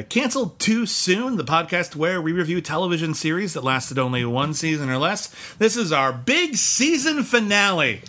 [0.00, 4.54] Welcome Cancelled Too Soon, the podcast where we review television series that lasted only one
[4.54, 5.34] season or less.
[5.58, 8.00] This is our big season finale.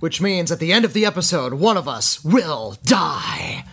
[0.00, 3.64] Which means at the end of the episode, one of us will die.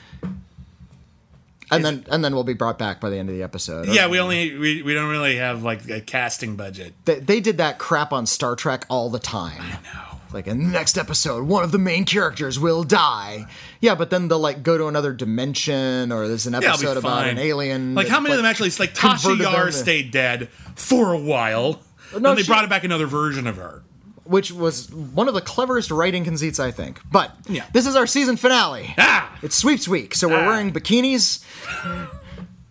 [1.72, 3.88] And then and then we'll be brought back by the end of the episode.
[3.88, 6.94] Yeah, we only we, we don't really have like a casting budget.
[7.06, 9.64] They, they did that crap on Star Trek all the time.
[9.94, 10.11] No.
[10.34, 13.46] Like in the next episode, one of the main characters will die.
[13.82, 17.30] Yeah, but then they'll like go to another dimension, or there's an episode about fine.
[17.32, 17.96] an alien.
[17.96, 21.82] Like that, how many of them actually like Tasha Yar stayed dead for a while.
[22.14, 23.84] No, then they she- brought it back another version of her.
[24.24, 27.02] which was one of the cleverest writing conceits I think.
[27.12, 27.66] But Yeah.
[27.74, 28.94] this is our season finale.
[28.98, 29.38] Ah!
[29.42, 30.48] It's sweeps week, so we're Ah.
[30.48, 31.44] wearing bikinis.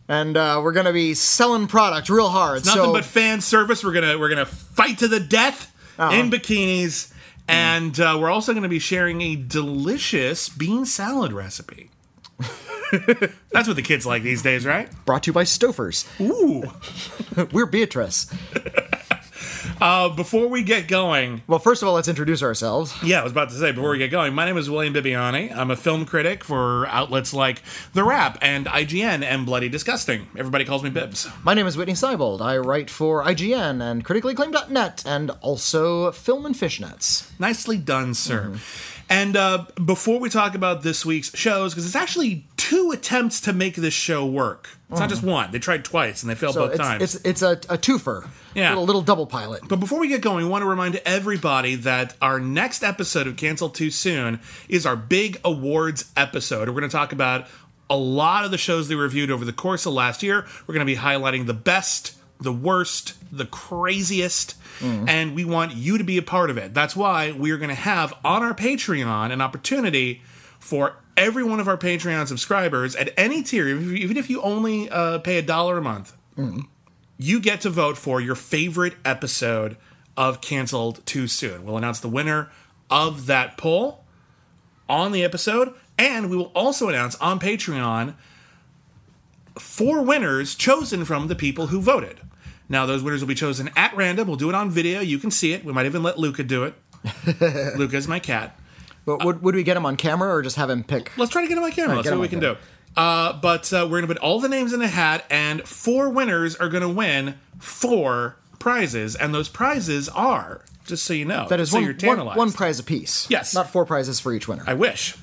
[0.08, 2.64] And uh, we're gonna be selling product real hard.
[2.66, 3.84] Nothing so but fan service.
[3.84, 6.14] We're gonna we're gonna fight to the death Uh-huh.
[6.16, 7.12] in bikinis,
[7.50, 11.90] and uh, we're also gonna be sharing a delicious bean salad recipe.
[13.52, 14.88] That's what the kids like these days, right?
[15.04, 16.08] brought to you by Stouffer's.
[16.20, 16.64] Ooh.
[17.52, 18.32] We're Beatrice.
[19.80, 22.94] Uh, before we get going, Well, first of all, let's introduce ourselves.
[23.02, 25.54] yeah, I was about to say before we get going, my name is William Bibbiani.
[25.54, 27.62] I'm a film critic for outlets like
[27.94, 30.26] The Wrap and IGN and Bloody Disgusting.
[30.36, 31.28] Everybody calls me Bibs.
[31.44, 32.40] My name is Witney Seibold.
[32.40, 37.30] I write for IGN and criticallyacclaimed.net and also Film and Fishnets.
[37.38, 38.56] Nicely done, sir.
[39.08, 43.52] And uh, before we talk about this week's shows, because it's actually two attempts to
[43.52, 44.68] make this show work.
[44.90, 45.52] It's not just one.
[45.52, 47.02] They tried twice and they failed So both it's, times.
[47.02, 48.28] it's it's a, a twofer.
[48.54, 48.70] Yeah.
[48.70, 49.62] Little, little double pilot.
[49.68, 53.36] But before we get going, we want to remind everybody that our next episode of
[53.36, 56.68] Cancel Too Soon is our big awards episode.
[56.68, 57.46] We're going to talk about
[57.88, 60.46] a lot of the shows they reviewed over the course of last year.
[60.66, 65.08] We're going to be highlighting the best, the worst, the craziest, mm.
[65.08, 66.74] and we want you to be a part of it.
[66.74, 70.22] That's why we are going to have on our Patreon an opportunity
[70.60, 75.18] for every one of our Patreon subscribers at any tier, even if you only uh,
[75.18, 76.16] pay a dollar a month
[77.20, 79.76] you get to vote for your favorite episode
[80.16, 81.66] of Cancelled Too Soon.
[81.66, 82.50] We'll announce the winner
[82.88, 84.04] of that poll
[84.88, 88.14] on the episode, and we will also announce on Patreon
[89.58, 92.20] four winners chosen from the people who voted.
[92.70, 94.26] Now, those winners will be chosen at random.
[94.26, 95.00] We'll do it on video.
[95.00, 95.62] You can see it.
[95.62, 96.74] We might even let Luca do it.
[97.76, 98.58] Luca's my cat.
[99.06, 101.16] But would, would we get him on camera or just have him pick?
[101.16, 101.96] Let's try to get him on camera.
[101.96, 102.56] Let's get see what we can do.
[102.96, 106.10] Uh, but uh, we're going to put all the names in a hat, and four
[106.10, 109.14] winners are going to win four prizes.
[109.16, 111.96] And those prizes are, just so you know, That is so one,
[112.26, 113.26] one, one prize apiece.
[113.30, 113.54] Yes.
[113.54, 114.64] Not four prizes for each winner.
[114.66, 115.16] I wish.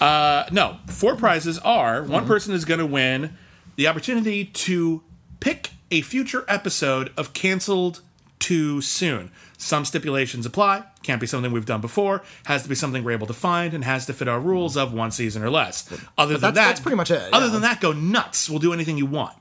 [0.00, 2.12] Uh, no, four prizes are Mm-hmm.
[2.12, 3.36] one person is going to win
[3.76, 5.02] the opportunity to
[5.40, 8.00] pick a future episode of Cancelled
[8.40, 9.30] Too Soon.
[9.62, 10.82] Some stipulations apply.
[11.04, 12.22] Can't be something we've done before.
[12.46, 14.92] Has to be something we're able to find and has to fit our rules of
[14.92, 15.88] one season or less.
[16.18, 17.52] Other than that's- that, that's pretty much it, Other yeah.
[17.52, 18.50] than that, go nuts.
[18.50, 19.36] We'll do anything you want.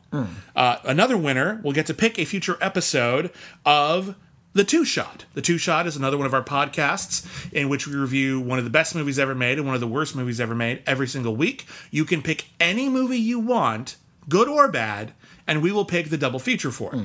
[0.55, 3.31] Uh, another winner will get to pick a future episode
[3.65, 4.15] of
[4.53, 5.25] The Two Shot.
[5.33, 8.63] The Two Shot is another one of our podcasts in which we review one of
[8.63, 11.35] the best movies ever made and one of the worst movies ever made every single
[11.35, 11.65] week.
[11.89, 13.95] You can pick any movie you want,
[14.29, 15.13] good or bad,
[15.47, 17.01] and we will pick the double feature for it.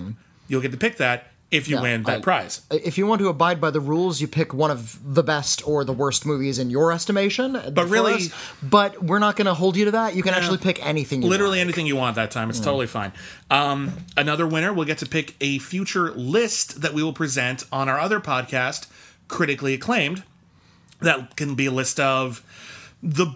[0.49, 2.63] You'll get to pick that if you Yeah, win that I- prize.
[2.71, 5.85] if you want to abide by the rules, you pick one of the best or
[5.85, 7.53] the worst movies in your estimation.
[7.73, 10.17] But really- but we're not going to hold you to that.
[10.17, 11.23] You can actually pick anything.
[11.23, 11.67] You Literally want.
[11.69, 12.51] anything you want that time.
[12.51, 13.13] It's totally fine.
[13.51, 17.89] Um, another winner will get to pick a future list that we will present on
[17.89, 18.87] our other podcast,
[19.29, 20.25] Critically Acclaimed.
[21.01, 22.43] That can be a list of
[23.03, 23.27] the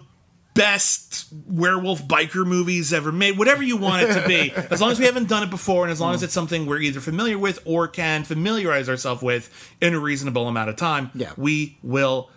[0.53, 4.51] best werewolf biker movies ever made, whatever you want it to be.
[4.69, 6.79] as long as we haven't done it before and as long as it's something we're
[6.79, 9.49] either familiar with or can familiarize ourselves with
[9.79, 11.31] in a reasonable amount of time, Yeah.
[11.37, 12.29] we will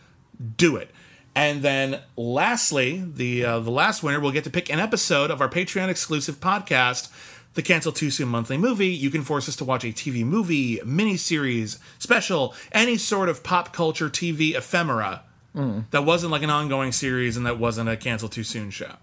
[0.57, 0.91] do it.
[1.37, 5.41] And then lastly, the uh, the last winner will get to pick an episode of
[5.41, 7.11] our Patreon exclusive podcast,
[7.55, 8.89] the Cancel Too Soon monthly movie.
[8.91, 13.73] You can force us to watch a TV movie, miniseries, special, any sort of pop
[13.73, 15.23] culture TV ephemera
[15.91, 18.97] That wasn't like an ongoing series, and that wasn't a cancel too soon show.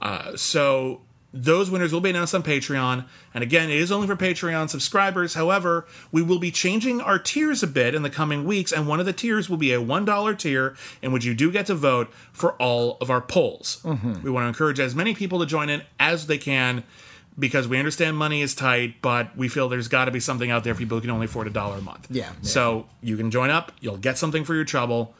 [0.00, 1.00] Uh, so
[1.34, 3.06] those winners will be announced on Patreon.
[3.32, 5.34] And again, it is only for Patreon subscribers.
[5.34, 9.00] However, we will be changing our tiers a bit in the coming weeks, and one
[9.00, 12.12] of the tiers will be a $1 tier in which you do get to vote
[12.32, 13.80] for all of our polls.
[14.22, 16.84] We want to encourage as many people to join in as they can
[17.38, 20.64] because we understand money is tight, but we feel there's got to be something out
[20.64, 22.08] there for people who can only afford a dollar a month.
[22.10, 22.32] Yeah, yeah.
[22.42, 25.14] So you can join up, you'll get something for your trouble,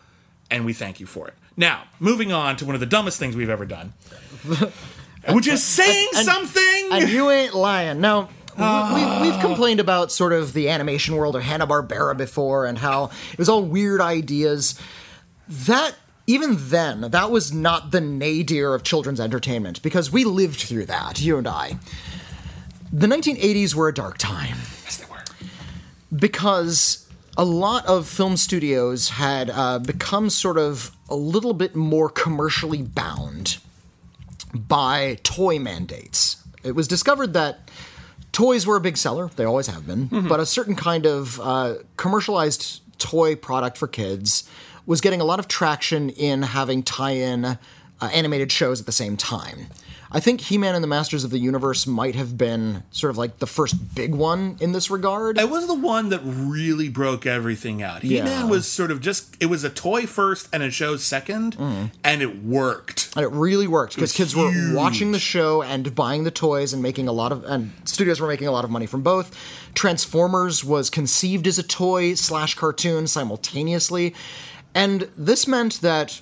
[0.53, 1.35] and we thank you for it.
[1.57, 3.95] Now, moving on to one of the dumbest things we've ever done,
[5.31, 6.89] which is saying something.
[6.93, 8.01] And you ain't lying.
[8.01, 9.21] Now, we, ah.
[9.23, 13.39] we've complained about sort of the animation world or Hanna Barbera before, and how it
[13.39, 14.79] was all weird ideas.
[15.49, 15.95] That
[16.27, 21.21] even then, that was not the nadir of children's entertainment because we lived through that,
[21.21, 21.79] you and I.
[22.93, 25.23] The 1980s were a dark time yes, they were.
[26.15, 27.02] because
[27.37, 32.83] a lot of film studios had uh, become sort of a little bit more commercially
[32.83, 33.59] bound
[34.55, 36.43] by toy mandates.
[36.63, 37.71] It was discovered that
[38.33, 41.75] toys were a big seller, they always have been, but a certain kind of uh,
[41.97, 44.49] commercialized toy product for kids
[44.87, 47.59] was getting a lot of traction in having tie in
[48.03, 49.69] uh, animated shows at the same time.
[50.15, 53.17] I think He Man and the Masters of the Universe might have been sort of
[53.17, 55.39] like the first big one in this regard.
[55.39, 58.03] It was the one that really broke everything out.
[58.03, 61.57] He-Man was sort of just it was a toy first and a show second,
[62.05, 63.11] and it worked.
[63.17, 66.83] And it really worked because kids were watching the show and buying the toys and
[66.83, 69.35] making a lot of and studios were making a lot of money from both.
[69.73, 74.15] Transformers was conceived as a toy slash cartoon simultaneously,
[74.75, 76.21] and this meant that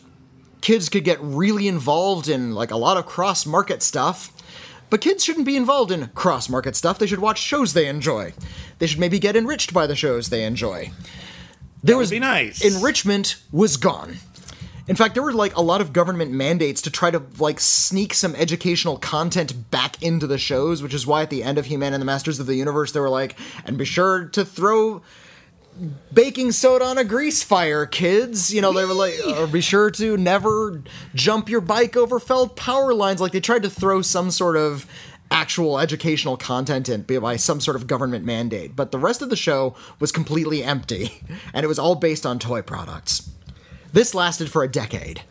[0.61, 4.33] kids could get really involved in like a lot of cross market stuff.
[4.91, 6.99] But kids shouldn't be involved in cross market stuff.
[6.99, 8.33] They should watch shows they enjoy.
[8.79, 10.91] They should maybe get enriched by the shows they enjoy.
[11.83, 12.62] There was be nice.
[12.62, 14.17] enrichment was gone.
[14.89, 18.12] In fact, there were like a lot of government mandates to try to like sneak
[18.12, 21.95] some educational content back into the shows, which is why at the end of He-Man
[21.95, 25.03] and the Masters of the Universe, they were like, and be sure to throw
[26.12, 28.53] baking soda on a grease fire, kids.
[28.53, 29.15] You know, they were like,
[29.53, 30.82] be sure to never
[31.15, 33.21] jump your bike over felt power lines.
[33.21, 34.87] Like they tried to throw some sort of
[35.31, 38.75] actual educational content in by some sort of government mandate.
[38.75, 41.23] But the rest of the show was completely empty,
[41.55, 43.31] and it was all based on toy products.
[43.93, 45.23] This lasted for a decade.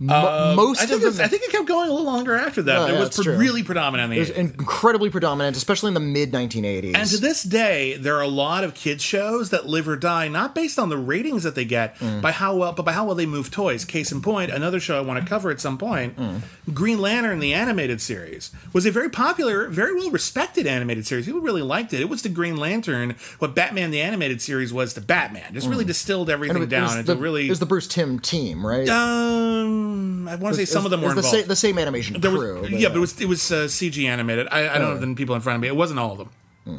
[0.00, 2.34] Mo- most I of think, the it's- I think it kept going a little longer
[2.34, 2.90] after that.
[2.90, 3.36] It yeah, was true.
[3.36, 4.36] really predominant in the 80s.
[4.36, 6.94] incredibly predominant, especially in the mid 1980s.
[6.96, 10.28] And to this day, there are a lot of kids shows that live or die
[10.28, 12.20] not based on the ratings that they get, Mm.
[12.20, 13.84] by how well, but by how well they move toys.
[13.84, 16.40] Case in point, another show I want to cover at some point, Mm.
[16.74, 21.24] Green Lantern, the animated series, was a very popular, very well respected animated series.
[21.26, 22.00] People really liked it.
[22.00, 25.54] It was to Green Lantern what Batman the animated series was to Batman.
[25.54, 26.62] Just really distilled everything Mm.
[26.64, 27.46] It down into the, really.
[27.46, 28.88] it was the Bruce Timm team, right?
[28.88, 29.93] um,
[30.28, 31.38] I want to say some of them were the, involved.
[31.42, 32.66] sa- the same animation There was- crew.
[32.68, 34.48] yeah, but it was it was uh, CG animated.
[34.50, 35.68] I, I don't know the people in front of me.
[35.68, 36.30] It wasn't all of them.
[36.64, 36.78] Hmm.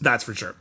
[0.00, 0.54] That's for sure.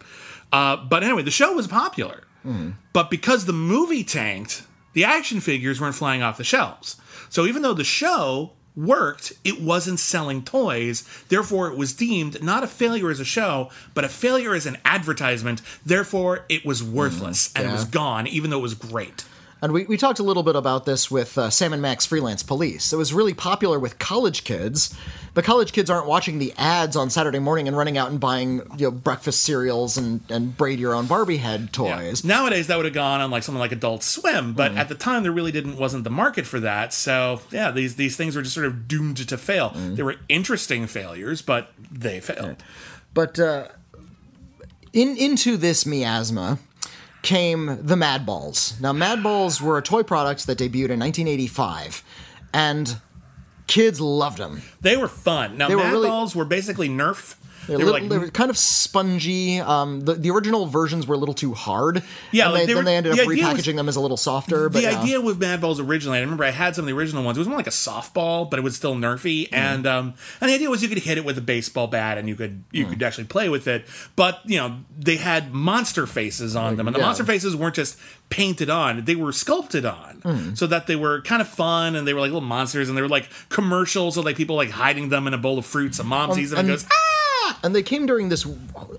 [0.51, 2.23] Uh, but anyway, the show was popular.
[2.43, 2.71] Hmm.
[2.93, 4.63] But because the movie tanked,
[4.93, 6.95] the action figures weren't flying off the shelves.
[7.29, 11.03] So even though the show worked, it wasn't selling toys.
[11.29, 14.77] Therefore, it was deemed not a failure as a show, but a failure as an
[14.85, 15.61] advertisement.
[15.85, 17.89] Therefore, it was worthless and it was Hmm.
[17.91, 19.23] gone, even though it was great.
[19.65, 22.43] And we, we talked a little bit about this with uh, Sam and Max Freelance
[22.43, 22.93] Police.
[22.93, 24.95] It was really popular with college kids,
[25.33, 28.57] but college kids aren't watching the ads on Saturday morning and running out and buying
[28.77, 32.23] you know breakfast cereals and, and braid your own Barbie head toys.
[32.23, 34.77] Nowadays, that would have gone on like something like Adult Swim, but Mm.
[34.77, 36.93] at the time, there really didn't wasn't the market for that.
[36.93, 39.71] So yeah, these these things were just sort of doomed to fail.
[39.71, 39.95] Mm.
[39.95, 42.57] They were interesting failures, but they failed.
[43.15, 43.69] But uh,
[44.93, 46.59] in into this miasma
[47.25, 48.75] came the Mad Balls.
[48.79, 52.03] Now, Mad Balls were a toy product that debuted in 1985,
[52.53, 52.97] and
[53.67, 54.61] kids loved them.
[54.79, 55.57] They were fun.
[55.57, 57.35] Now, They were Mad really- Balls were basically Nerf.
[57.67, 59.59] They, They, were were, like they were kind of spongy.
[59.59, 62.03] Um, the, the original versions were a little too hard.
[62.31, 63.95] Yeah, and like they, they then were- they ended up the repackaging was- them as
[63.95, 64.69] a little softer.
[64.69, 65.01] But the yeah.
[65.01, 67.37] idea with Mad Balls originally, I remember I had some of the original ones.
[67.37, 69.43] It was more like a softball, but it was still nerfy.
[69.49, 69.55] Mm-hmm.
[69.55, 72.27] And um, and the idea was you could hit it with a baseball bat, and
[72.29, 72.89] you could you Mm.
[72.89, 73.85] could actually play with it.
[74.15, 77.05] But you know they had monster faces on them, and the yeah.
[77.05, 77.97] monster faces weren't just
[78.29, 80.57] painted on; they were sculpted on, Mm.
[80.57, 83.01] so that they were kind of fun, and they were like little monsters, and they
[83.01, 85.99] were like commercials of like people like hiding them in a bowl of fruits.
[85.99, 87.14] And mom sees it and and- goes, ah!
[87.63, 88.45] And they came during this.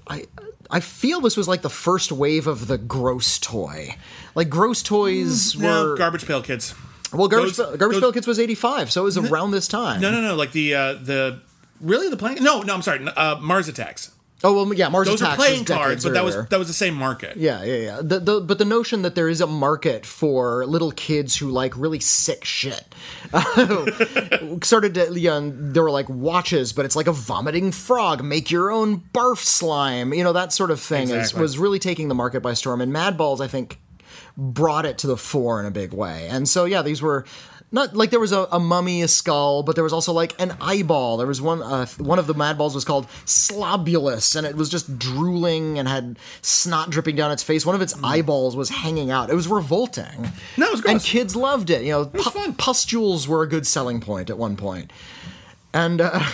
[0.07, 0.25] I
[0.71, 3.97] I feel this was like the first wave of the gross toy.
[4.35, 6.75] Like gross toys No, were garbage pail kids.
[7.13, 9.69] well, garbage those- garbage those- pail kids was eighty five, so it was around this
[9.69, 10.01] time.
[10.01, 10.35] No, no, no.
[10.35, 11.41] Like the uh, the
[11.81, 12.43] really the playing.
[12.43, 12.75] No, no.
[12.75, 13.07] I'm sorry.
[13.07, 14.11] Uh, Mars Attacks.
[14.45, 16.49] Oh well, yeah, Mars Those are Attacks was playing cards, but that was earlier.
[16.51, 17.39] that was the same market.
[17.39, 18.01] Yeah, yeah, yeah.
[18.03, 21.75] The, the, but the notion that there is a market for little kids who like
[21.75, 22.85] really sick shit
[24.63, 28.51] started to, you know, there were like watches, but it's like a vomiting frog, make
[28.51, 32.15] your own barf slime, you know, that sort of thing is, was really taking the
[32.15, 32.83] market by storm.
[32.83, 33.81] And Madballs, I think,
[34.37, 36.29] brought it to the fore in a big way.
[36.29, 37.25] And so, yeah, these were.
[37.73, 40.57] Not like there was a, a mummy, a skull, but there was also like an
[40.61, 41.17] eyeball.
[41.17, 41.63] There was one.
[41.63, 45.89] Uh, one of the mad balls was called Slobulus, and it was just drooling and
[45.89, 47.67] had snot dripping down its face.
[47.67, 49.31] One of its eyeballs was hanging out.
[49.31, 50.33] It was revolting.
[50.57, 50.93] No, it was gross.
[50.93, 51.83] And kids loved it.
[51.83, 52.55] You know, was pu- fun.
[52.55, 54.93] pustules were a good selling point at one point,
[55.75, 56.25] and uh,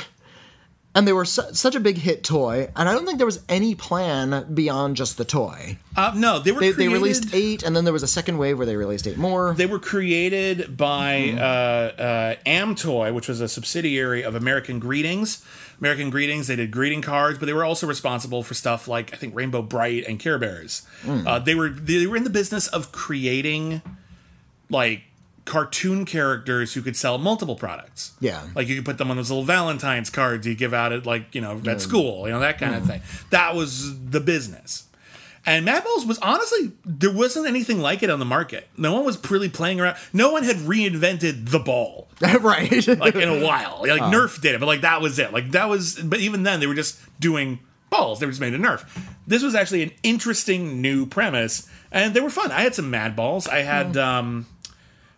[0.94, 2.70] and they were su- such a big hit toy.
[2.76, 5.78] And I don't think there was any plan beyond just the toy.
[5.96, 8.38] Uh, no, they were They, created, they released eight, and then there was a second
[8.38, 9.54] wave where they released eight more.
[9.54, 11.38] They were created by Mm-hmm.
[11.38, 15.44] uh, uh, Amtoy, which was a subsidiary of American Greetings.
[15.80, 19.16] American Greetings, they did greeting cards, but they were also responsible for stuff like I
[19.16, 20.82] think Rainbow Brite and Care Bears.
[21.02, 21.26] Mm.
[21.26, 23.82] Uh, they were they were in the business of creating
[24.70, 25.02] like
[25.44, 28.12] cartoon characters who could sell multiple products.
[28.20, 28.42] Yeah.
[28.54, 31.34] like you could put them on those little Valentine's cards you give out at like
[31.34, 31.80] you know at Mm.
[31.80, 33.00] school, you know that kind of thing.
[33.30, 34.84] That was the business.
[35.44, 38.68] And Mad Balls was honestly there wasn't anything like it on the market.
[38.76, 39.96] No one was really playing around.
[40.12, 42.86] No one had reinvented the ball right.
[42.86, 43.80] like in a while.
[43.80, 45.32] Like Nerf did it, but like that was it.
[45.32, 45.96] Like that was.
[45.96, 47.58] But even then, they were just doing
[47.90, 48.20] balls.
[48.20, 48.84] They were just made a Nerf.
[49.26, 52.52] This was actually an interesting new premise, and they were fun.
[52.52, 53.48] I had some Mad Balls.
[53.48, 53.96] I had.
[53.96, 54.46] um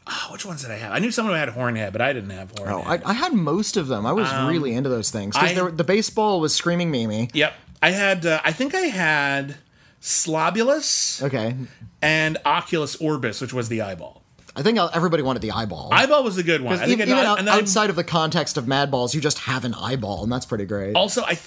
[0.07, 0.93] ah, which ones did I have?
[0.93, 2.75] I knew someone who had Hornhead, but I didn't have Hornhead.
[2.75, 4.05] Oh, I, I had most of them.
[4.07, 7.31] I was really into those things Um, because the baseball was screaming Mimi.
[7.33, 8.27] Yep, I had.
[8.27, 9.57] Uh, I think I had
[10.01, 11.57] Slobulus Okay,
[12.03, 14.23] and Oculus Orbis, which was the eyeball.
[14.57, 15.89] I think everybody wanted the eyeball.
[15.93, 16.75] Eyeball was the good one.
[16.79, 19.75] I think even out- outside of the context of Mad Balls, you just have an
[19.75, 20.95] eyeball, and that's pretty great.
[20.95, 21.41] Also, I th-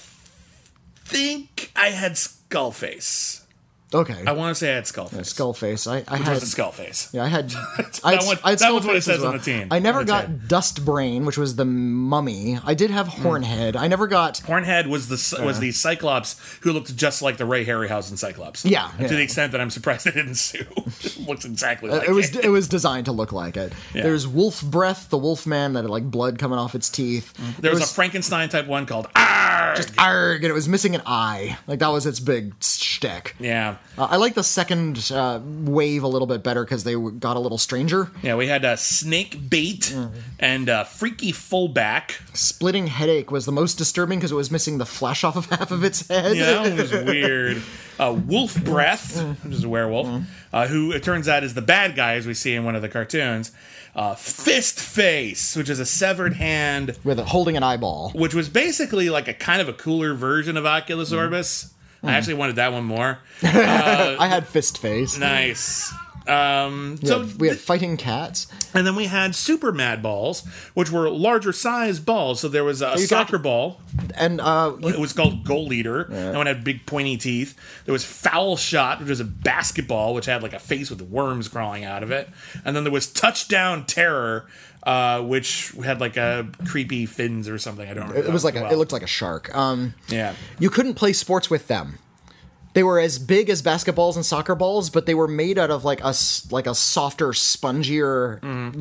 [1.04, 3.42] think I had Skullface.
[3.94, 5.32] Okay, I want to say I had Skullface.
[5.34, 5.90] Skullface.
[5.90, 7.14] I, I Which had was a Skullface.
[7.14, 7.50] Yeah, I had.
[7.78, 9.68] That I had, one- I had that was what it says as on the team.
[9.70, 10.46] I never got.
[10.48, 12.58] Dust Brain, which was the mummy.
[12.64, 13.22] I did have Hmm.
[13.22, 13.76] Hornhead.
[13.76, 14.38] I never got.
[14.38, 18.64] Hornhead was the was the Cyclops who looked just like the Ray Harryhausen Cyclops.
[18.64, 19.08] Yeah, to yeah.
[19.08, 20.66] the extent that I'm surprised they didn't sue.
[21.26, 23.72] looks exactly like It was it was designed to look like it.
[23.92, 27.32] There's Wolf Breath, the Wolf Man that had like blood coming off its teeth.
[27.60, 29.86] There was, a Frankenstein type one called Arg.
[29.98, 31.58] arg, and it was missing an eye.
[31.66, 32.54] Like that was its big
[32.98, 33.36] shtick.
[33.38, 37.36] Yeah, Uh, I like the second uh, wave a little bit better because they got
[37.36, 38.10] a little stranger.
[38.22, 38.34] yeah.
[38.34, 39.94] We had a snake bait
[40.40, 42.20] and a freaky fullback.
[42.34, 45.70] Splitting headache was the most disturbing because it was missing the flesh off of half
[45.70, 46.36] of its head.
[46.36, 47.62] Yeah, that was weird.
[48.00, 51.94] Uh, Wolf Breath, which is a werewolf, uh, who it turns out is the bad
[51.96, 53.50] guy, as we see in one of the cartoons.
[53.94, 58.10] Uh, Fist Face, which is a severed hand, with it holding an eyeball.
[58.14, 61.72] which was basically like a kind of a cooler version of Oculus Orbis.
[62.02, 63.18] I actually wanted that one more.
[63.42, 65.18] I had fist face.
[65.18, 65.92] Nice.
[66.26, 68.46] Um, so So we had fighting cats.
[68.74, 72.40] and then we had super mad balls, which were larger size balls.
[72.40, 73.80] So there was a soccer ball.
[74.14, 76.04] And uh, It was called Goal Eater.
[76.04, 77.56] That one had big pointy teeth.
[77.86, 81.48] There was Foul Shot, which was a basketball, which had like a face with worms
[81.48, 82.28] crawling out of it.
[82.64, 84.46] And then there was Touchdown Terror,
[84.88, 87.86] uh, which had like a creepy fins or something.
[87.86, 88.26] I don't remember.
[88.26, 89.54] it was like a, it looked like a shark.
[89.54, 90.34] Um, yeah.
[90.58, 91.98] you couldn't play sports with them.
[92.72, 95.84] They were as big as basketballs and soccer balls, but they were made out of
[95.84, 96.14] like a
[96.50, 98.38] like a softer, spongier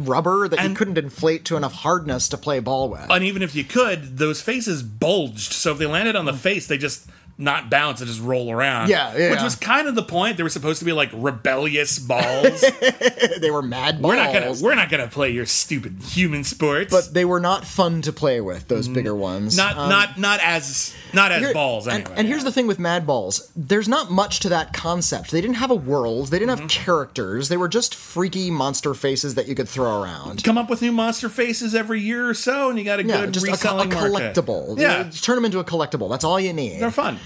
[0.07, 3.09] rubber that you couldn't inflate to enough hardness to play ball with.
[3.09, 5.51] And even if you could, those faces bulged.
[5.51, 8.89] So if they landed on the face, they just not bounce and just roll around.
[8.89, 9.31] Yeah, yeah.
[9.31, 10.37] Which was kind of the point.
[10.37, 12.61] They were supposed to be like rebellious balls.
[13.39, 14.09] they were mad balls.
[14.11, 16.91] we're not gonna we're not gonna play your stupid human sports.
[16.91, 18.67] but they were not fun to play with.
[18.67, 19.55] Those bigger ones.
[19.55, 22.13] not not not as not as balls and- anyway.
[22.17, 25.31] And, here's the thing with Mad Balls: there's not much to that concept.
[25.31, 26.27] They didn't have a world.
[26.27, 26.61] They didn't Mm-hmm.
[26.61, 27.49] have characters.
[27.49, 30.43] They were just freaky monster faces that you could throw around.
[30.43, 33.21] come up with new monster faces every year or so, and you got a Yeah,
[33.25, 34.33] good just a, a reselling market.
[34.35, 34.79] collectible.
[34.79, 36.09] Yeah, Just turn them into a collectible.
[36.09, 36.79] That's all you need.
[36.79, 37.19] they're fun.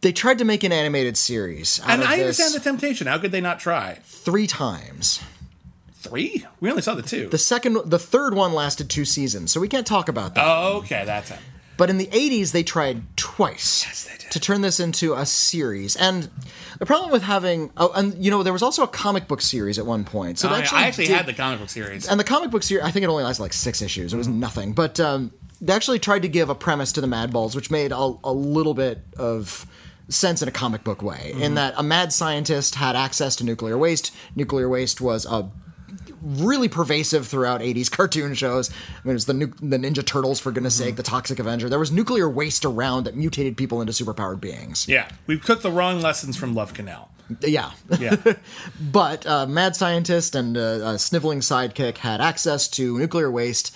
[0.00, 3.06] They tried to make an animated series, out And I understand the temptation.
[3.06, 3.98] How could they not try?
[4.04, 5.20] three times.
[5.94, 6.44] Three?
[6.60, 7.28] We only saw the two.
[7.28, 10.44] The second, the third one lasted two seasons, so we can't talk about that.
[10.46, 11.38] oh, okay, that's it.
[11.76, 14.30] But in the 80s, they tried twice they did.
[14.30, 15.94] to turn this into a series.
[15.96, 16.30] And
[16.78, 19.78] the problem with having, oh, and you know, there was also a comic book series
[19.78, 20.38] at one point.
[20.38, 22.08] So I, actually, I actually did- had the comic book series.
[22.08, 24.14] and the comic book series, I think it only lasted like six issues.
[24.14, 24.72] It was nothing.
[24.72, 27.92] But um, they actually tried to give a premise to the Mad Balls, which made
[27.92, 29.66] a, a little bit of
[30.08, 31.32] sense in a comic book way.
[31.36, 34.14] In that a mad scientist had access to nuclear waste.
[34.36, 35.50] Nuclear waste was a
[36.22, 38.70] really pervasive throughout 80s cartoon shows.
[38.70, 41.68] I mean, it was the, nu- the Ninja Turtles, for goodness sake, the Toxic Avenger.
[41.68, 44.86] There was nuclear waste around that mutated people into superpowered beings.
[44.88, 47.10] Yeah, we've took the wrong lessons from Love Canal.
[47.40, 47.72] Yeah.
[47.98, 48.16] Yeah.
[48.80, 50.60] But uh, mad scientist and uh,
[50.94, 53.74] a sniveling sidekick had access to nuclear waste,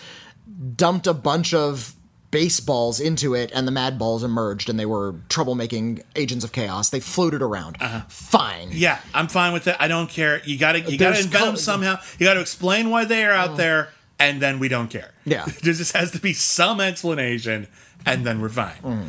[0.76, 1.94] dumped a bunch of
[2.30, 6.90] baseballs into it, and the mad balls emerged, and they were troublemaking agents of chaos.
[6.90, 7.76] They floated around.
[8.08, 8.68] Fine.
[8.72, 9.76] yeah, I'm fine with it.
[9.80, 10.40] I don't care.
[10.44, 11.96] You gotta you gotta There's invent them somehow.
[12.18, 13.88] You gotta explain why they are out there,
[14.18, 15.10] and then we don't care.
[15.24, 15.44] Yeah.
[15.62, 17.66] there just has to be some explanation,
[18.06, 18.76] and then we're fine.
[18.82, 19.06] Mm.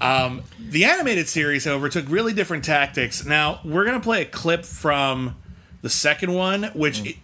[0.00, 3.24] Um, the animated series, however, took really different tactics.
[3.24, 5.36] Now we're gonna play a clip from
[5.82, 7.08] the second one, which Mm.
[7.08, 7.16] i-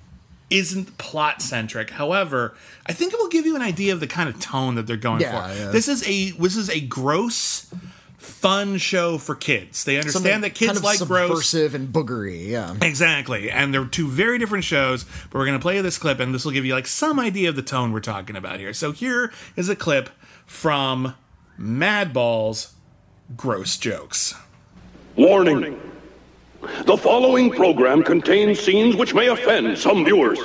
[0.51, 1.91] isn't plot centric.
[1.91, 2.55] However,
[2.87, 4.97] I think it will give you an idea of the kind of tone that they're
[4.97, 5.55] going Yeah, for.
[5.59, 5.71] yeah.
[5.71, 7.73] This is a this is a gross,
[8.19, 9.85] fun show for kids.
[9.85, 11.29] They understand Something that kids kind of like gross.
[11.29, 12.47] subversive and boogery.
[12.49, 12.75] Yeah.
[12.83, 13.51] Exactly.
[13.51, 16.45] And they're two very different shows, but we're going to play this clip and this
[16.45, 18.73] will give you like some idea of the tone we're talking about here.
[18.75, 20.11] So here is a clip
[20.47, 21.15] from
[21.59, 22.75] Madball's
[23.37, 24.35] Gross Jokes.
[25.17, 25.81] Warning.
[26.85, 30.39] The following program contains scenes which may offend some viewers.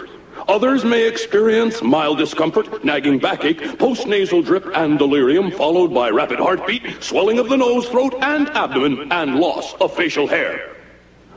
[0.48, 7.04] Others may experience mild discomfort, nagging backache, postnasal drip, and delirium, followed by rapid heartbeat,
[7.04, 10.76] swelling of the nose, throat, and abdomen, and loss of facial hair.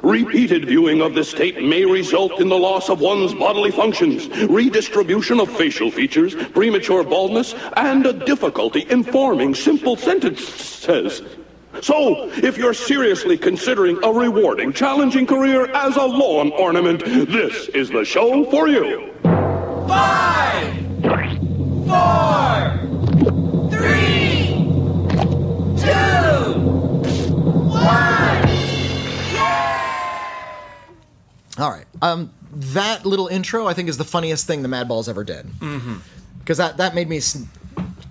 [0.02, 5.38] Repeated viewing of this tape may result in the loss of one's bodily functions, redistribution
[5.38, 11.22] of facial features, premature baldness, and a difficulty in forming simple sentences.
[11.80, 17.88] So, if you're seriously considering a rewarding, challenging career as a lawn ornament, this is
[17.88, 19.10] the show for you.
[19.88, 20.76] Five,
[21.88, 22.78] four,
[23.70, 24.46] three,
[25.80, 26.60] two,
[27.68, 28.48] one.
[29.32, 30.84] Yeah!
[31.58, 31.86] All right.
[32.02, 35.46] Um, that little intro, I think, is the funniest thing the Madballs ever did.
[36.38, 37.48] Because that, that made me sn-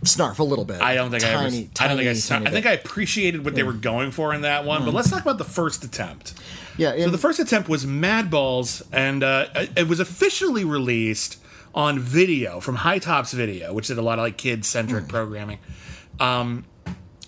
[0.03, 0.81] snarf a little bit.
[0.81, 1.49] I don't think tiny, I ever.
[1.49, 2.19] Tiny, I don't think I.
[2.19, 2.65] tiny I think.
[2.65, 4.85] I appreciated what they were going for in that one.
[4.85, 6.33] But let's talk about the first attempt.
[6.77, 6.97] Yeah.
[6.97, 11.37] So the first attempt was Madballs, and uh, it was officially released
[11.73, 15.59] on video from Hi-Tops Video, which did a lot of like kid centric programming.
[16.19, 16.65] Um,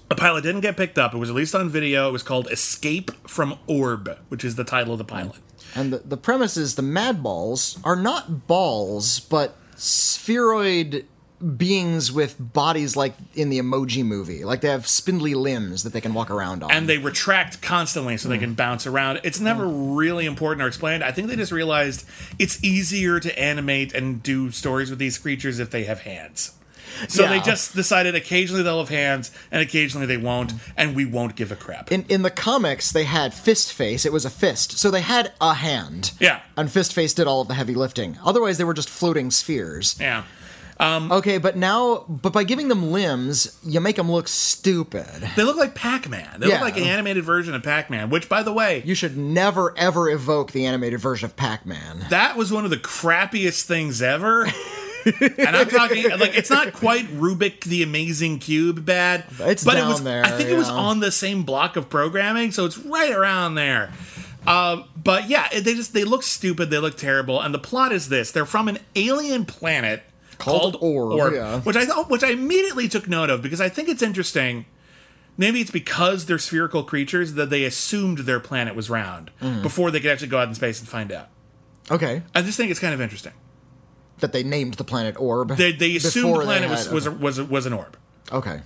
[0.10, 1.14] the pilot didn't get picked up.
[1.14, 2.10] It was released on video.
[2.10, 5.38] It was called Escape from Orb, which is the title of the pilot.
[5.76, 11.08] And the, the premise is the Mad Balls are not balls, but spheroid
[11.58, 14.46] beings with bodies like in the emoji movie.
[14.46, 16.72] Like they have spindly limbs that they can walk around on.
[16.72, 19.20] and they retract constantly so they can bounce around.
[19.24, 21.04] It's never really important or explained.
[21.04, 22.06] I think they just realized
[22.40, 26.54] it's easier to animate and do stories with these creatures if they have hands.
[27.08, 31.36] So they just decided occasionally they'll have hands and occasionally they won't, and we won't
[31.36, 31.92] give a crap.
[31.92, 34.06] in in the comics, they had Fist Face.
[34.06, 36.12] It was a fist, so they had a hand.
[36.20, 36.42] Yeah.
[36.56, 38.20] And Fist Face did all of the heavy lifting.
[38.24, 39.98] Otherwise, they were just floating spheres.
[40.00, 40.24] yeah.
[40.84, 45.06] Okay, but now, but by giving them limbs, you make them look stupid.
[45.36, 46.28] They look like Pac Man.
[46.40, 46.54] They Yeah.
[46.56, 49.74] look like an animated version of Pac Man, which, by the way, You should never
[49.78, 52.08] ever evoke the animated version of Pac-Man.
[52.10, 54.44] that was one of the crappiest things ever.
[55.06, 59.86] and I'm talking like it's not quite Rubik the Amazing Cube bad, It's but it
[59.86, 60.04] was.
[60.04, 63.56] there, I think it was on the same block of programming, so it's right around
[63.56, 63.92] there.
[64.48, 66.70] Uh, but yeah, they just they look stupid.
[66.70, 70.04] They look terrible, and the plot is this: they're from an alien planet
[70.44, 71.60] Called Orb, yeah.
[71.62, 74.66] which I thought, which I immediately took note of because I think it's interesting.
[75.38, 79.64] Maybe it's because they're spherical creatures that they assumed their planet was round Mm.
[79.64, 81.30] before they could actually go out in space and find out.
[81.90, 83.34] Okay, I just think it's kind of interesting.
[84.20, 85.58] that they named the planet Orb.
[85.58, 87.98] They, they assumed the planet was had- was, a, was a, was an orb.
[88.32, 88.62] okay.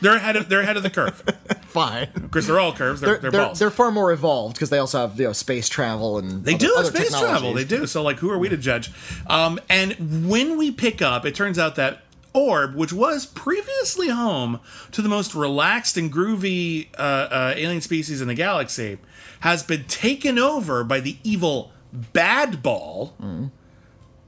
[0.00, 1.14] They're ahead of they're ahead of the curve
[1.66, 2.08] Fine.
[2.14, 3.00] because they're all curves.
[3.00, 3.58] They're, They're, they're, balls.
[3.58, 6.66] they're far more evolved because they also have you know space travel and they other-
[6.66, 7.52] do have space travel.
[7.54, 7.86] They do.
[7.86, 8.90] So like, who are we to judge?
[9.26, 12.02] Um, and when we pick up, it turns out that
[12.34, 14.60] Orb, which was previously home
[14.92, 18.98] to the most relaxed and groovy uh, uh, alien species in the galaxy,
[19.40, 23.14] has been taken over by the evil Bad Ball,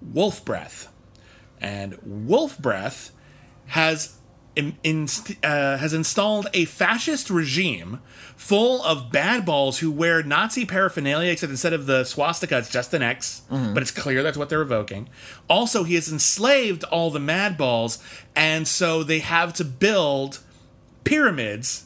[0.03, 0.91] Wolf Breath,
[1.61, 3.13] and Wolf Breath
[3.67, 4.17] has
[4.57, 8.01] in, inst- uh, has installed a fascist regime
[8.37, 12.93] full of bad balls who wear Nazi paraphernalia, except instead of the swastika, it's just
[12.95, 15.09] an X, but it's clear that's what they're evoking.
[15.49, 18.03] Also, he has enslaved all the mad balls,
[18.35, 20.41] and so they have to build
[21.05, 21.85] pyramids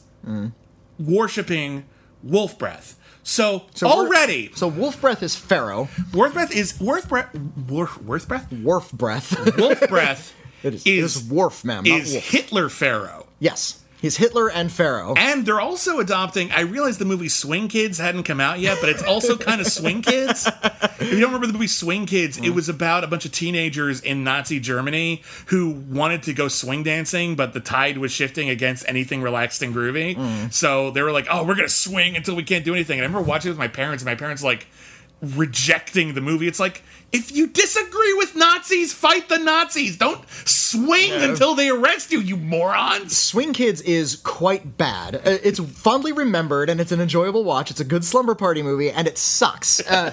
[0.99, 1.85] worshipping
[2.23, 2.97] Wolf Breath.
[3.23, 5.89] So, So already, So Wolf Breath is Pharaoh.
[6.13, 7.29] Wolf Breath is Wolf Breath.
[7.67, 8.51] Wolf, Wolf Breath.
[8.51, 9.57] Wharf Breath.
[9.57, 10.33] Wolf Breath
[10.65, 12.29] it is, is is Wharf, ma'am, is Wolf.
[12.29, 13.27] Hitler Pharaoh.
[13.39, 13.81] yes.
[14.01, 15.15] He's Hitler and Pharaoh.
[15.17, 16.51] And they're also adopting.
[16.51, 19.65] I realized the movie Swing Kids hadn't come out yet, but it's also kind of
[19.71, 20.47] Swing Kids.
[20.99, 22.53] If you don't remember the movie Swing Kids, it mm.
[22.53, 27.35] was about a bunch of teenagers in Nazi Germany who wanted to go swing dancing,
[27.35, 30.15] but the tide was shifting against anything relaxed and groovy.
[30.15, 30.53] Mm.
[30.53, 33.07] So they were like, "Oh, we're gonna swing until we can't do anything." And I
[33.07, 34.67] remember watching it with my parents, and my parents like
[35.35, 36.47] rejecting the movie.
[36.47, 36.83] It's like.
[37.11, 39.95] If you disagree with Nazis, fight the Nazis.
[39.95, 43.17] Don't swing until they arrest you, you morons.
[43.17, 45.15] Swing Kids is quite bad.
[45.15, 47.71] Uh, It's fondly remembered and it's an enjoyable watch.
[47.71, 49.79] It's a good slumber party movie and it sucks.
[49.79, 50.11] Uh,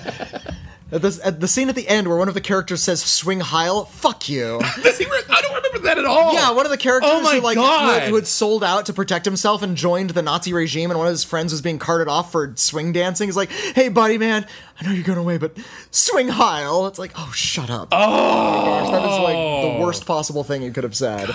[0.92, 3.40] at the, at the scene at the end where one of the characters says "Swing
[3.40, 4.61] Heil," fuck you.
[4.62, 6.35] I don't remember that at all.
[6.35, 8.03] Yeah, one of the characters Oh who like God.
[8.05, 11.12] Who had sold out to protect himself and joined the Nazi regime, and one of
[11.12, 13.27] his friends was being carted off for swing dancing.
[13.27, 14.46] He's like, "Hey, buddy, man,
[14.80, 15.56] I know you're going away, but
[15.90, 19.35] swing Heil." It's like, "Oh, shut up." Oh, my gosh, that is like
[19.76, 21.28] the worst possible thing you could have said.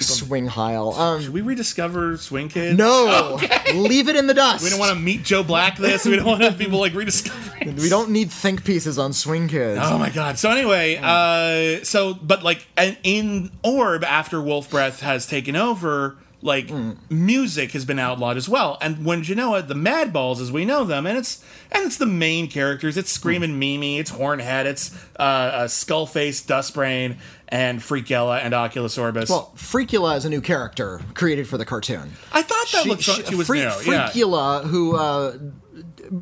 [0.00, 0.92] Swing Heil.
[0.94, 2.76] Um, Should we rediscover Swing Kids?
[2.76, 3.38] no,
[3.74, 4.64] leave it in the dust.
[4.64, 6.04] We don't want to meet Joe Black this.
[6.04, 7.76] We don't want to have people like rediscovering.
[7.76, 9.80] We don't need think pieces on Swing Kids.
[9.82, 10.38] Oh my god.
[10.38, 12.66] So anyway, uh so but like
[13.04, 16.70] in Orb after Wolf Breath has taken over, like
[17.08, 18.76] music has been outlawed as well.
[18.82, 21.86] And when you know it, the Mad Balls as we know them, and it's and
[21.86, 22.98] it's the main characters.
[22.98, 27.16] It's Screaming Mimi, it's Hornhead, it's uh, uh Skullface, Dustbrain,
[27.48, 29.30] and Freakula and Oculus Orbis.
[29.30, 32.12] Well, Freakula is a new character created for the cartoon.
[32.30, 33.92] I thought that looked she, was Freak, new.
[33.92, 34.10] Yeah.
[34.10, 35.38] Freakula, who uh,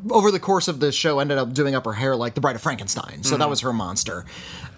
[0.09, 2.55] over the course of the show ended up doing up her hair like the Bride
[2.55, 3.23] of Frankenstein.
[3.23, 3.39] So Mm-hmm.
[3.39, 4.25] that was her monster.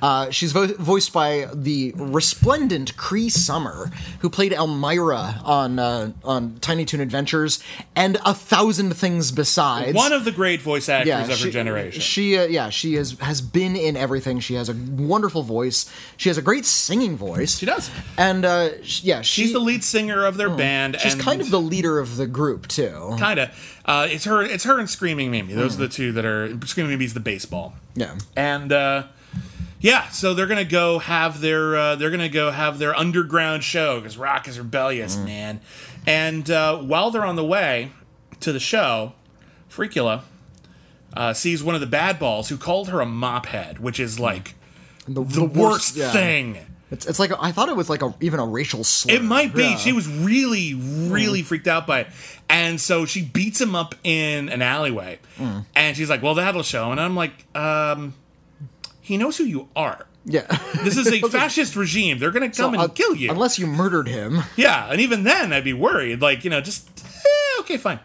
[0.02, 6.58] Uh, she's vo- voiced by the resplendent Cree Summer, who played Elmyra on uh, on
[6.60, 7.64] Tiny Toon Adventures
[7.96, 9.96] and a thousand things besides.
[9.96, 12.02] One of the great voice actors yeah, of her generation.
[12.02, 14.40] She, uh, yeah, she has has been in everything.
[14.40, 15.90] She has a wonderful voice.
[16.18, 17.58] She has a great singing voice.
[17.58, 17.90] She does.
[18.18, 20.98] And uh, yeah, she, She's the lead singer of their band.
[21.00, 23.16] She's kind of the leader of the group too.
[23.18, 23.50] kind of.
[23.86, 24.42] Uh, it's her.
[24.42, 25.54] It's her and Screaming Mimi.
[25.54, 26.50] Those are the two that are.
[26.66, 27.76] Screaming Mimi's the baseball.
[27.96, 28.18] Yeah.
[28.36, 29.08] And uh,
[29.86, 31.78] yeah, so they're gonna go have their.
[31.78, 35.62] Uh, they're gonna go have their underground show because rock is rebellious, man.
[36.08, 37.92] And uh, while they're on the way
[38.40, 39.14] to the show,
[39.70, 40.24] Freakula
[41.16, 44.20] uh, sees one of the bad balls who called her a mop head, which is
[44.20, 44.56] like
[45.08, 46.12] The, the worst yeah.
[46.12, 46.58] thing.
[46.90, 49.14] It's, it's like a, I thought it was like a even a racial slur.
[49.14, 49.64] It might be.
[49.64, 49.78] Yeah.
[49.78, 52.08] She was really, really freaked out by it.
[52.50, 55.20] And so she beats him up in an alleyway.
[55.76, 56.92] And she's like, Well, that'll show.
[56.92, 58.14] And I'm like, um,
[59.06, 60.06] he knows who you are.
[60.26, 60.48] Yeah.
[60.84, 62.18] This is a fascist regime.
[62.18, 63.30] They're gonna come and Uh, kill you.
[63.32, 64.42] unless you murdered him.
[64.56, 66.22] yeah, and even then I'd be worried.
[66.22, 68.00] Like, you know, just eh, okay, fine.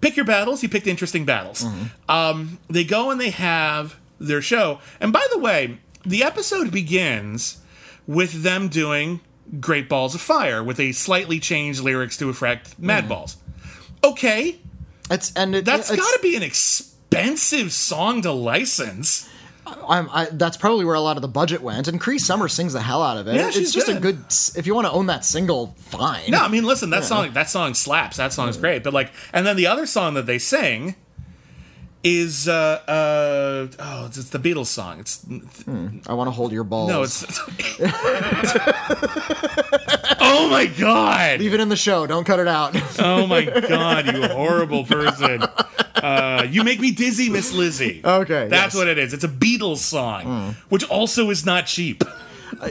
[0.00, 0.62] Pick your battles.
[0.62, 1.64] You picked interesting battles.
[2.08, 4.80] Um, they go and they have their show.
[5.00, 7.58] And by the way, the episode begins
[8.06, 9.20] with them doing
[9.60, 13.36] Great Balls of Fire with a slightly changed lyrics to reflect Mad Balls.
[14.02, 14.58] Okay,
[15.10, 19.30] It's and it, that's got to be an expensive song to license.
[19.66, 21.88] I'm, I, that's probably where a lot of the budget went.
[21.88, 23.36] And Cree Summer sings the hell out of it.
[23.36, 24.18] Yeah, it's just a good.
[24.18, 24.56] good.
[24.56, 26.30] If you want to own that single, fine.
[26.30, 28.16] No, I mean, listen, that song that song slaps.
[28.16, 28.82] That song is great.
[28.82, 30.96] But like, and then the other song that they sing
[32.04, 35.00] is uh uh oh, it's, it's the Beatles song.
[35.00, 35.24] It's
[36.06, 36.90] I want to hold your balls.
[36.90, 37.24] no, it's.
[40.20, 41.40] oh my god!
[41.40, 42.06] leave it in the show.
[42.06, 42.76] Don't cut it out.
[43.00, 44.14] Oh my god!
[44.14, 45.42] You horrible person.
[45.94, 48.02] Uh, you make me dizzy, Miss Lizzie.
[48.04, 48.78] Okay, that's yes.
[48.78, 49.14] what it is.
[49.14, 52.04] It's a Beatles song, which also is not cheap.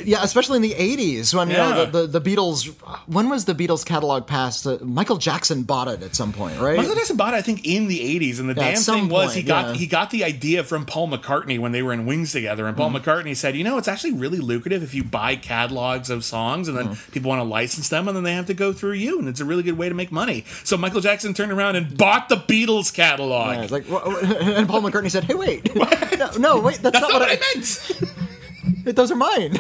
[0.03, 2.67] Yeah, especially in the '80s when you know the, the, the Beatles.
[3.07, 4.65] When was the Beatles catalog passed?
[4.65, 6.77] Uh, Michael Jackson bought it at some point, right?
[6.77, 9.33] Michael Jackson bought it, I think, in the '80s, and the Yeah, damn thing was
[9.33, 9.73] he got yeah.
[9.73, 12.91] he got the idea from Paul McCartney when they were in Wings together, and Paul
[12.91, 13.01] Mm.
[13.01, 16.77] McCartney said, "You know, it's actually really lucrative if you buy catalogs of songs, and
[16.77, 17.11] then Mm.
[17.11, 19.39] people want to license them, and then they have to go through you, and it's
[19.39, 22.37] a really good way to make money." So Michael Jackson turned around and bought the
[22.37, 23.55] Beatles catalog.
[23.55, 27.21] Yeah, like, and Paul McCartney said, "Hey, wait, no, no, wait, that's, That's not, not
[27.21, 27.91] what what I meant.
[28.83, 29.57] Those are mine."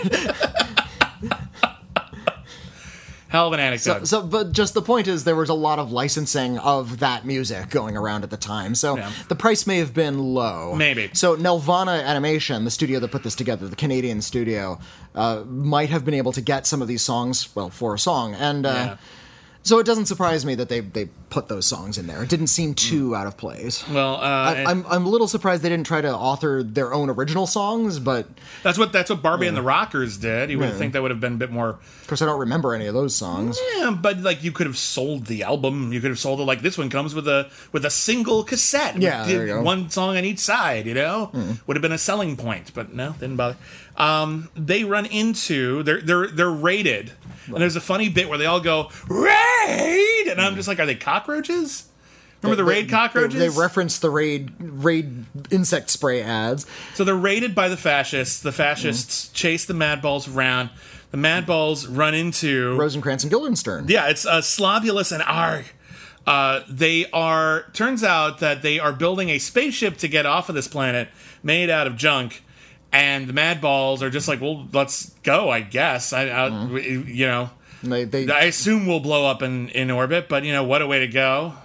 [3.29, 4.05] Hell of an anecdote.
[4.07, 7.71] So, but just the point is, there was a lot of licensing of that music
[7.71, 9.09] going around at the time, so Yeah.
[9.27, 10.75] the price may have been low.
[10.75, 11.09] Maybe.
[11.13, 14.77] So, Nelvana Animation, the studio that put this together, the Canadian studio,
[15.15, 18.35] uh, might have been able to get some of these songs, well, for a song,
[18.35, 18.95] and uh, Yeah.
[19.63, 22.21] So it doesn't surprise me that they they put those songs in there.
[22.21, 23.87] It didn't seem too out of place.
[23.89, 27.09] well, uh, I, I'm I'm a little surprised they didn't try to author their own
[27.09, 28.27] original songs, but
[28.61, 30.51] that's what that's what Barbie and the Rockers did.
[30.51, 32.75] You would think that would have been a bit more of course I don't remember
[32.75, 33.57] any of those songs.
[33.77, 35.91] Yeah, but like you could have sold the album.
[35.93, 39.01] You could have sold it like this one comes with a with a single cassette.
[39.01, 39.61] Yeah, with there you go.
[39.63, 40.85] One song on each side.
[40.85, 41.31] You know,
[41.65, 43.57] would have been a selling point, but no, didn't bother.
[43.95, 47.11] Um, they run into they're they're they're raided,
[47.47, 50.85] and there's a funny bit where they all go raid, and I'm just like, are
[50.85, 51.87] they cockroaches?
[52.41, 53.39] Remember the raid They- cockroaches?
[53.39, 56.65] They, they reference the raid raid insect spray ads.
[56.93, 58.41] So they're raided by the fascists.
[58.41, 60.69] The fascists chase the Mad Balls around.
[61.11, 63.85] The Mad Balls run into Rosencrantz and Guildenstern.
[63.87, 65.65] yeah, it's uh, Slobulus and Arg.
[66.25, 70.55] Uh, they are turns out that they are building a spaceship to get off of
[70.55, 71.09] this planet
[71.43, 72.43] made out of junk,
[72.93, 75.49] and the Mad Balls are just like, well, let's go.
[75.49, 77.09] I guess I, I mm-hmm.
[77.09, 77.49] you know.
[77.81, 80.87] They, they, I assume we'll blow up in, in orbit, but you know what a
[80.87, 81.55] way to go.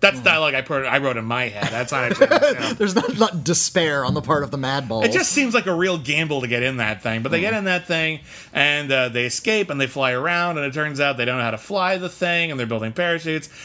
[0.00, 0.24] That's mm.
[0.24, 1.72] dialogue I put I wrote in my head.
[1.72, 2.26] That's not actually.
[2.26, 2.72] you know.
[2.78, 5.06] there's not, not despair on the part of the Mad Balls.
[5.06, 7.22] It just seems like a real gamble to get in that thing.
[7.22, 7.42] But they mm.
[7.42, 8.20] get in that thing
[8.52, 11.44] and uh, they escape and they fly around, and it turns out they don't know
[11.44, 13.48] how to fly the thing and they're building parachutes.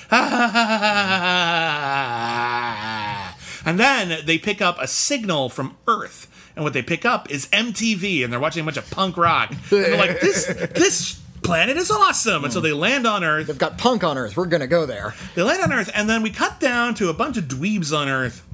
[3.60, 3.66] Mm.
[3.66, 6.29] and then they pick up a signal from Earth.
[6.60, 9.52] And what they pick up is MTV, and they're watching a bunch of punk rock.
[9.72, 12.44] And they're like, this, this planet is awesome.
[12.44, 13.48] And so they land on Earth.
[13.48, 14.36] They've got punk on Earth.
[14.36, 15.14] We're gonna go there.
[15.36, 18.10] They land on Earth, and then we cut down to a bunch of dweebs on
[18.10, 18.46] Earth.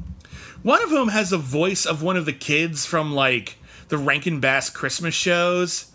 [0.61, 3.57] One of whom has the voice of one of the kids from like
[3.89, 5.91] the Rankin Bass Christmas shows.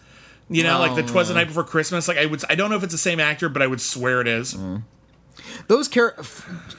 [0.49, 1.07] You know, like the oh.
[1.07, 2.09] Twas the Night Before Christmas.
[2.09, 4.21] Like I would, I don't know if it's the same actor, but I would swear
[4.21, 4.55] it is.
[4.55, 4.83] Mm.
[5.69, 6.17] Those char-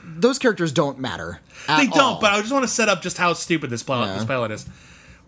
[0.03, 1.39] those characters don't matter.
[1.69, 2.19] at They don't, all.
[2.19, 4.13] but I just want to set up just how stupid this pilot, Yeah.
[4.15, 4.65] this pilot is.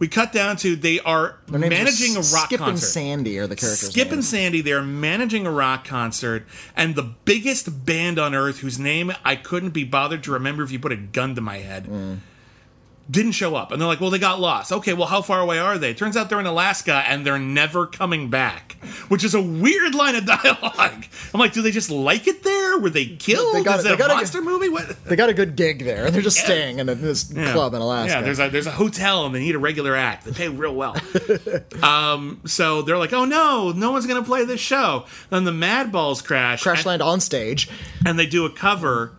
[0.04, 2.78] We cut down to they are names are managing a rock Skip and.
[2.78, 3.92] Sandy are the characters.
[3.92, 4.26] Skip and.
[4.26, 9.38] Sandy, they're managing a rock concert, and the biggest band on earth, whose name I
[9.38, 12.18] couldn't be bothered to remember if you put a gun to my head, Mm.
[13.10, 13.72] Didn't show up.
[13.72, 14.72] And they're like, well, they got lost.
[14.72, 15.94] Okay, well, how far away are they?
[15.94, 18.74] Turns out they're in Alaska, and they're never coming back,
[19.10, 21.06] which is a weird line of dialogue.
[21.34, 22.78] I'm like, do they just like it there?
[22.80, 23.56] Were they killed?
[23.56, 24.70] They got- is it a monster movie?
[24.70, 25.04] What?
[25.06, 26.10] They got a good gig there.
[26.12, 28.18] They're just staying in this club in Alaska.
[28.20, 30.26] Yeah, there's a there's a hotel and they need a regular act.
[30.26, 30.96] They pay real well.
[31.84, 35.06] um, so they're like, oh no, no one's gonna play this show.
[35.30, 37.70] Then the Mad Balls crash, crash and, land on stage.
[38.06, 39.14] and they do a cover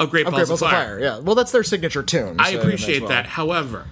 [0.00, 0.98] Oh, of oh, Great of Balls, Great Balls of Fire.
[0.98, 1.18] Yeah.
[1.18, 2.36] Well, that's their signature tune.
[2.40, 3.10] I so appreciate well.
[3.10, 3.26] that.
[3.26, 3.88] However,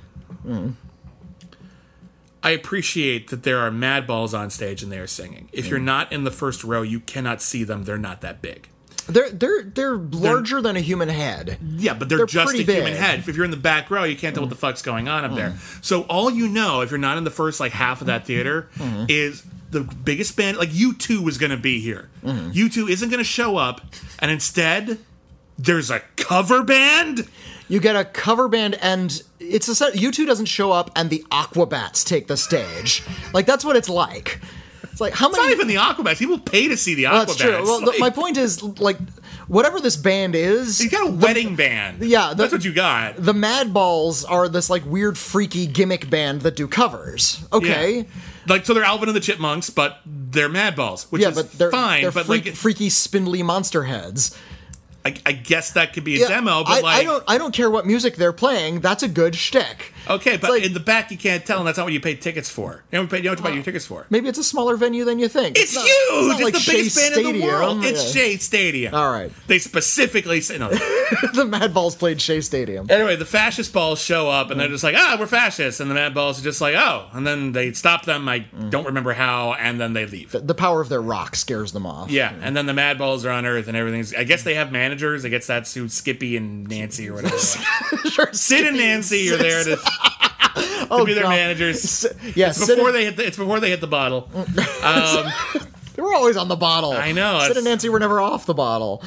[2.42, 5.50] I appreciate that there are Mad Balls on stage and they are singing.
[5.52, 5.84] If you're mm.
[5.84, 7.84] not in the first row, you cannot see them.
[7.84, 8.68] They're not that big.
[9.06, 11.58] They're they're they're larger than a human head.
[11.62, 13.20] Yeah, but they're, They're just a pretty human head.
[13.26, 14.60] If you're in the back row, you can't tell what the mm.
[14.60, 15.50] fuck's going on up there.
[15.50, 15.84] Mm.
[15.84, 18.26] So all you know, if you're not in the first like half of that mm-hmm.
[18.26, 19.06] theater, mm-hmm.
[19.08, 20.58] is the biggest band.
[20.58, 22.10] Like U two was going to be here.
[22.22, 22.50] Mm-hmm.
[22.52, 23.80] U two isn't going to show up,
[24.18, 24.98] and instead,
[25.58, 27.28] there's a cover band.
[27.68, 29.96] You get a cover band, and it's a set.
[29.96, 33.02] U two doesn't show up, and the Aquabats take the stage.
[33.34, 34.40] Like that's what it's like.
[34.84, 36.18] It's like how It's not even the Aquabats.
[36.18, 37.12] People pay to see the Aquabats.
[37.12, 37.62] Well, that's true.
[37.64, 38.96] Well, Like, my point is like
[39.48, 40.82] whatever this band is.
[40.82, 42.02] you got a wedding band.
[42.02, 43.16] Yeah, the- that's what you got.
[43.22, 47.44] the Mad Balls are this like weird freaky gimmick band that do covers.
[47.52, 47.98] Okay.
[47.98, 48.02] Yeah.
[48.46, 51.52] Like so, they're Alvin and the Chipmunks, but they're Mad Balls, which Yeah, is but
[51.52, 52.00] they're fine.
[52.02, 54.36] They're but freak- like, freaky, spindly monster heads.
[55.08, 56.64] I, I guess that could be a Yeah, demo.
[56.64, 57.24] But I, like, I don't.
[57.28, 58.80] I don't care what music they're playing.
[58.80, 59.92] That's a good shtick.
[60.08, 62.14] Okay, but like- in the back you can't tell, and that's not what you pay
[62.14, 62.82] tickets for.
[62.92, 64.06] You know, what you know what you buy your tickets for.
[64.10, 65.58] Maybe it's a smaller venue than you think.
[65.58, 66.28] It's not- huge.
[66.28, 67.84] not It's, like the biggest Shea band in the world.
[67.84, 68.22] It's Yeah.
[68.22, 68.94] Shea Stadium.
[68.94, 69.30] All right.
[69.46, 70.70] They specifically say no.
[71.34, 72.86] the Mad Balls played Shea Stadium.
[72.90, 75.94] anyway, the fascist balls show up, and they're just like, "Ah, we're fascists," and the
[75.94, 78.28] Mad Balls are just like, "Oh," and then they stop them.
[78.28, 78.40] I
[78.70, 80.32] don't remember how, and then they leave.
[80.32, 82.10] The power of their rock scares them off.
[82.10, 84.12] Yeah, and then the Mad Balls are on Earth, and everything's.
[84.14, 85.24] I guess they have managers.
[85.24, 87.38] I guess that's who Skippy and Nancy or whatever.
[88.10, 88.32] sure.
[88.32, 89.76] Sid and Nancy are there to,
[90.88, 91.30] to be their God.
[91.30, 92.06] managers.
[92.34, 94.28] Yeah, It's before and- they hit the, it's before they hit the bottle.
[95.94, 96.92] They were always on the bottle.
[96.92, 99.02] I know, Sid and Nancy were never off the bottle.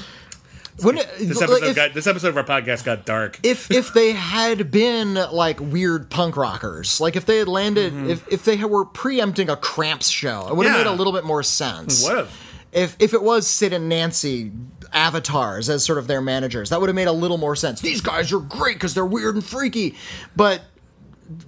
[0.83, 3.39] When, This episode if, got this episode of our podcast got dark.
[3.43, 8.27] if if they had been like weird punk rockers, like if they had landed, if
[8.31, 10.85] if they were preempting a Cramps show, it would have Mm-hmm.
[10.85, 10.91] Yeah.
[10.91, 12.03] made a little bit more sense.
[12.03, 12.47] What if?
[12.71, 14.51] if if it was Sid and Nancy
[14.93, 17.81] avatars as sort of their managers, that would have made a little more sense.
[17.81, 19.95] These guys are great because they're weird and freaky,
[20.35, 20.61] but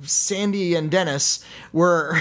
[0.03, 2.19] Sandy and Dennis were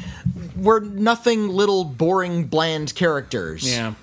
[0.56, 3.68] were nothing little boring bland characters.
[3.70, 3.94] Yeah.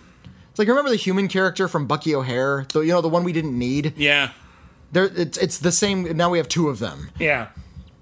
[0.53, 3.33] It's like remember the human character from Bucky O'Hare, the you know the one we
[3.33, 3.93] didn't need.
[3.97, 4.29] Yeah.
[4.91, 6.15] There, it's it's the same.
[6.15, 7.09] Now we have two of them.
[7.19, 7.47] Yeah.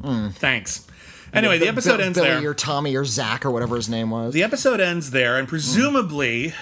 [0.04, 0.28] Hmm.
[0.32, 0.86] Thanks.
[1.34, 2.50] Anyway, the episode Bill- ends Billy there.
[2.50, 4.34] or Tommy or Zach or whatever his name was.
[4.34, 6.54] The episode ends there, and presumably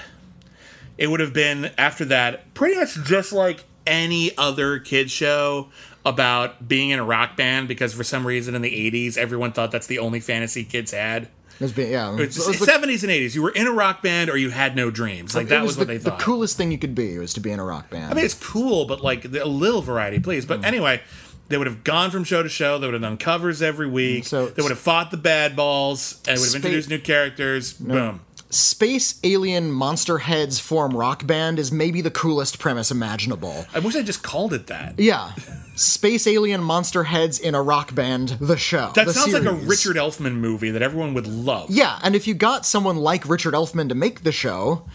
[0.99, 5.69] it would have been after that pretty much just like any other kid show
[6.05, 9.71] about being in a rock band because for some reason in the 80s everyone thought
[9.71, 11.29] that's the only fantasy kids had.
[11.59, 13.35] It was being, yeah, It's it was the- 70s and 80s.
[13.35, 15.35] You were in a rock band or you had no dreams.
[15.35, 16.17] Like that was, what the, they thought.
[16.17, 18.11] the coolest thing you could be was to be in a rock band.
[18.11, 20.45] I mean, it's cool, but like a little variety, please.
[20.45, 20.47] Mm.
[20.47, 21.01] But anyway,
[21.49, 22.77] they would have gone from show to show.
[22.77, 24.25] They would have done covers every week.
[24.25, 27.73] So- they would have fought the bad balls and would have introduced new characters.
[27.73, 28.21] Boom.
[28.51, 33.65] space alien monster heads form rock band is maybe the coolest premise imaginable.
[33.75, 34.97] I wish I just called it that.
[34.97, 35.33] Yeah.
[35.79, 38.91] Space alien monster heads in a rock band, the show.
[38.95, 39.53] That the sounds like a.
[39.53, 41.69] Richard Elfman movie that everyone would love.
[41.71, 44.85] Yeah, and if you got someone like Richard Elfman to make the show,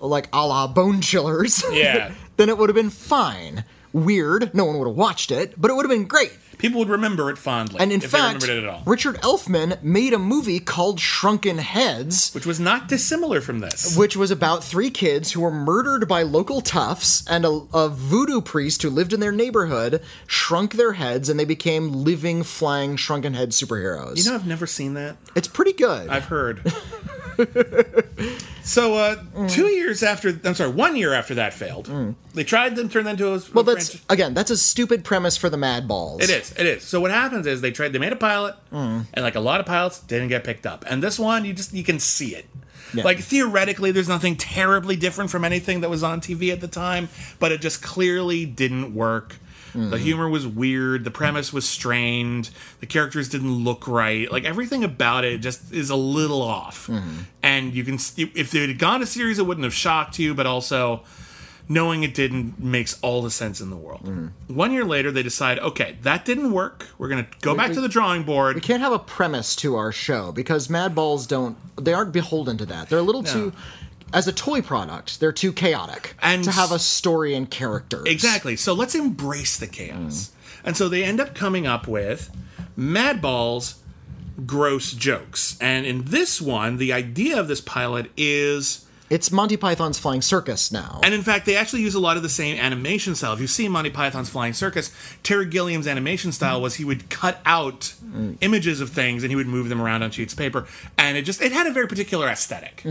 [0.00, 2.12] like a la Bone Chillers, Yeah.
[2.36, 3.64] then it would have been fine.
[3.92, 6.32] Weird, no one would have watched it, but it would have been great.
[6.64, 7.78] People would remember it fondly.
[7.78, 8.82] And in if fact, they remembered it at all.
[8.86, 13.94] Richard Elfman made a movie called Shrunken Heads, Which was not dissimilar from this.
[13.98, 18.40] which was about three kids who were murdered by local toughs, and a, a voodoo
[18.40, 23.34] priest who lived in their neighborhood shrunk their heads, and they became living, flying, shrunken
[23.34, 24.16] head superheroes.
[24.16, 25.18] You know, I've never seen that.
[25.34, 26.08] it's pretty good.
[26.08, 26.62] I've heard.
[28.64, 29.50] so, uh, Mm.
[29.50, 31.88] two years after, I'm sorry, one year after that failed,
[32.34, 33.38] they tried to turn that into a.
[33.38, 33.54] Mm.
[33.54, 36.22] well, that's again, that's a stupid premise for the Mad Balls.
[36.22, 36.52] It is.
[36.58, 36.82] It is.
[36.82, 37.92] So what happens is they tried.
[37.92, 39.06] They made a pilot, Mm.
[39.14, 40.84] and like a lot of pilots, didn't get picked up.
[40.88, 42.46] And this one, you just you can see it.
[42.94, 47.08] Like theoretically, there's nothing terribly different from anything that was on TV at the time,
[47.40, 49.34] but it just clearly didn't work.
[49.74, 49.90] Mm-hmm.
[49.90, 51.04] The humor was weird.
[51.04, 52.50] The premise was strained.
[52.80, 54.30] The characters didn't look right.
[54.30, 56.86] Like everything about it just is a little off.
[56.86, 57.18] Mm-hmm.
[57.42, 60.34] And you can, if they had gone a series, it wouldn't have shocked you.
[60.34, 61.02] But also,
[61.68, 64.02] knowing it didn't makes all the sense in the world.
[64.02, 64.54] Mm-hmm.
[64.54, 66.86] One year later, they decide, okay, that didn't work.
[66.98, 68.54] We're gonna go back to the drawing board.
[68.54, 71.56] We can't have a premise to our show because Mad Balls don't.
[71.82, 72.88] They aren't beholden to that.
[72.88, 73.52] They're a little too.
[74.12, 78.04] As a toy product, they're too chaotic And to have a story and characters.
[78.06, 78.56] Exactly.
[78.56, 80.28] So let's embrace the chaos.
[80.28, 80.30] Mm.
[80.66, 82.30] And so they end up coming up with
[82.78, 83.80] Madball's
[84.46, 85.56] gross jokes.
[85.60, 88.83] And in this one, the idea of this pilot is
[89.14, 90.98] It's Monty Python's Flying Circus now.
[91.04, 93.32] and in fact, they actually use a lot of the same animation style.
[93.32, 94.90] If you see Monty Python's Flying Circus,
[95.22, 97.94] Terry Gilliam's animation style was he would cut out
[98.40, 100.66] images of things and he would move them around on sheets of paper,
[100.98, 102.84] and it just it had a very particular aesthetic.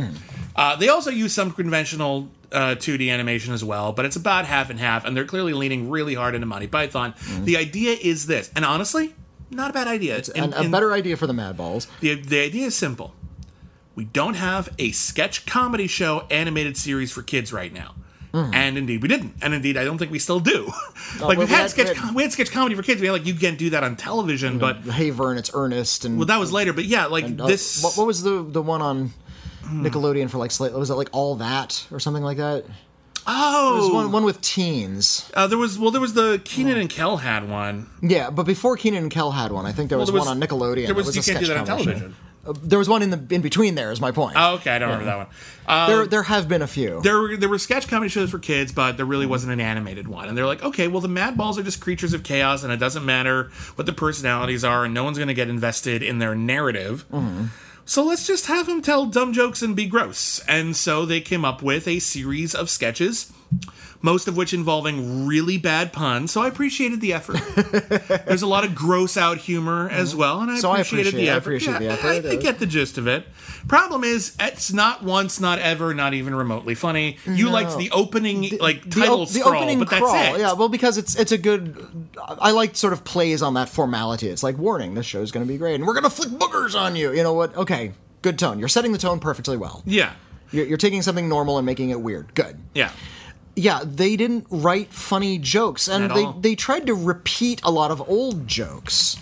[0.56, 4.70] Uh, they also use some conventional uh, 2D animation as well, but it's about half
[4.70, 7.14] and half, and they're clearly leaning really hard into Monty Python.
[7.44, 9.14] The idea is this, and honestly,
[9.52, 10.20] not a bad idea.
[10.36, 11.88] In- and a in- better idea for the Mad Balls.
[12.00, 13.14] the, the idea is simple.
[13.96, 17.96] We don't have a sketch comedy show animated series for kids right now.
[18.36, 19.36] And indeed, we didn't.
[19.44, 20.66] And indeed, I don't think we still do.
[21.20, 23.00] like well, we've we had, had- sketch, we had- we had sketch comedy for kids.
[23.00, 26.18] We had like you can't do that on television, but Hey Vern, it's Ernest, and
[26.18, 26.74] well, that was later.
[26.74, 27.84] But yeah, like uh, this.
[27.84, 29.12] What, what was the the one on
[29.66, 30.74] Nickelodeon for like Slate?
[30.74, 32.66] Was it like All That or something like that?
[33.28, 35.30] oh, There's one one with teens.
[35.36, 37.88] uh, there was well, there was the Kenan and Kel had one.
[38.02, 40.42] Yeah, but before Kenan and Kel had one, I think there was, there was- one
[40.42, 40.88] on Nickelodeon.
[40.88, 42.12] there was- was you can't do that on comedy show.
[42.62, 43.76] There was one in the in between.
[43.76, 44.36] There is my point.
[44.38, 45.28] Oh, okay, I don't remember that one.
[45.66, 47.00] Uh, there there have been a few.
[47.02, 50.08] there were there were sketch comedy shows for kids, but there really wasn't an animated
[50.08, 50.28] one.
[50.28, 52.78] And they're like, okay, well, the Mad Balls are just creatures of chaos, and it
[52.78, 56.36] doesn't matter what the personalities are, and no one's going to get invested in their
[56.36, 57.06] narrative.
[57.86, 60.40] So let's just have them tell dumb jokes and be gross.
[60.48, 63.32] And so they came up with a series of sketches.
[64.06, 67.40] Most of which involving really bad puns, so I appreciated the effort.
[68.28, 70.20] There's a lot of gross out humor as mm-hmm.
[70.20, 71.50] well, and I So I appreciated appreciate- the I effort.
[71.50, 72.28] appreciate the I- effort.
[72.28, 73.26] I, I get the gist of it.
[73.70, 77.18] Problem is, it's not once, not ever, not even remotely funny.
[77.26, 80.40] You liked the opening, like title the scroll, opening but that's crawl, it.
[80.42, 80.52] yeah.
[80.52, 81.88] Well, because it's it's a good.
[82.28, 84.28] I like sort of plays on that formality.
[84.28, 86.78] It's like warning, this show's going to be great, and we're going to flick boogers
[86.78, 87.14] on you.
[87.14, 87.56] You know what?
[87.56, 88.60] Okay, good tone.
[88.60, 89.82] You're setting the tone perfectly well.
[89.86, 90.12] yeah,
[90.52, 92.36] You're, you're taking something normal and making it weird.
[92.36, 92.58] Good.
[92.76, 92.92] yeah.
[93.56, 96.34] Yeah, they didn't write funny jokes, and they all.
[96.34, 99.18] they tried to repeat a lot of old jokes.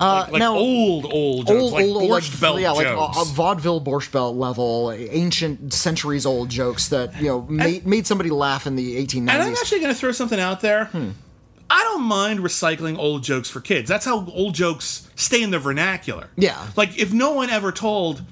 [0.00, 3.18] Uh, Like now, old, old jokes, old, like old, like, Borscht Belt yeah, like jokes.
[3.18, 8.04] a, a vaudeville Borscht Belt level, ancient centuries old jokes that you know made, made
[8.06, 9.18] somebody laugh in the 1890s.
[9.18, 10.86] and I'm actually going to throw something out there.
[10.86, 11.10] Hmm.
[11.70, 13.88] I don't mind recycling old jokes for kids.
[13.88, 16.28] That's how old jokes stay in the vernacular.
[16.36, 16.66] Yeah.
[16.76, 18.22] Like if no one ever told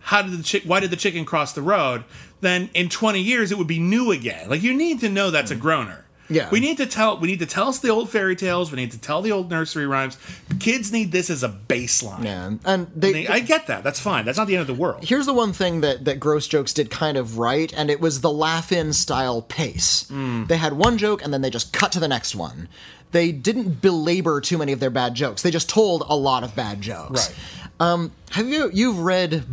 [0.00, 2.04] how did the chick why did the chicken cross the road,
[2.40, 4.48] then in 20 years it would be new again.
[4.48, 6.04] Like you need to know that's a groaner.
[6.28, 6.34] Hmm.
[6.34, 6.48] Yeah.
[6.50, 8.92] We need to tell we need to tell us the old fairy tales, we need
[8.92, 10.16] to tell the old nursery rhymes.
[10.60, 12.22] Kids need this as a baseline.
[12.24, 13.82] yeah, and they, They- I get that.
[13.82, 14.24] That's fine.
[14.24, 15.02] That's not the end of the world.
[15.04, 18.20] here's the one thing that that gross jokes did kind of right and it was
[18.20, 20.44] the laugh in style pace Hmm.
[20.44, 22.68] they had one joke and then they just cut to the next one
[23.12, 26.54] they didn't belabor too many of their bad jokes they just told a lot of
[26.54, 27.34] bad jokes
[27.80, 29.44] um have you you've read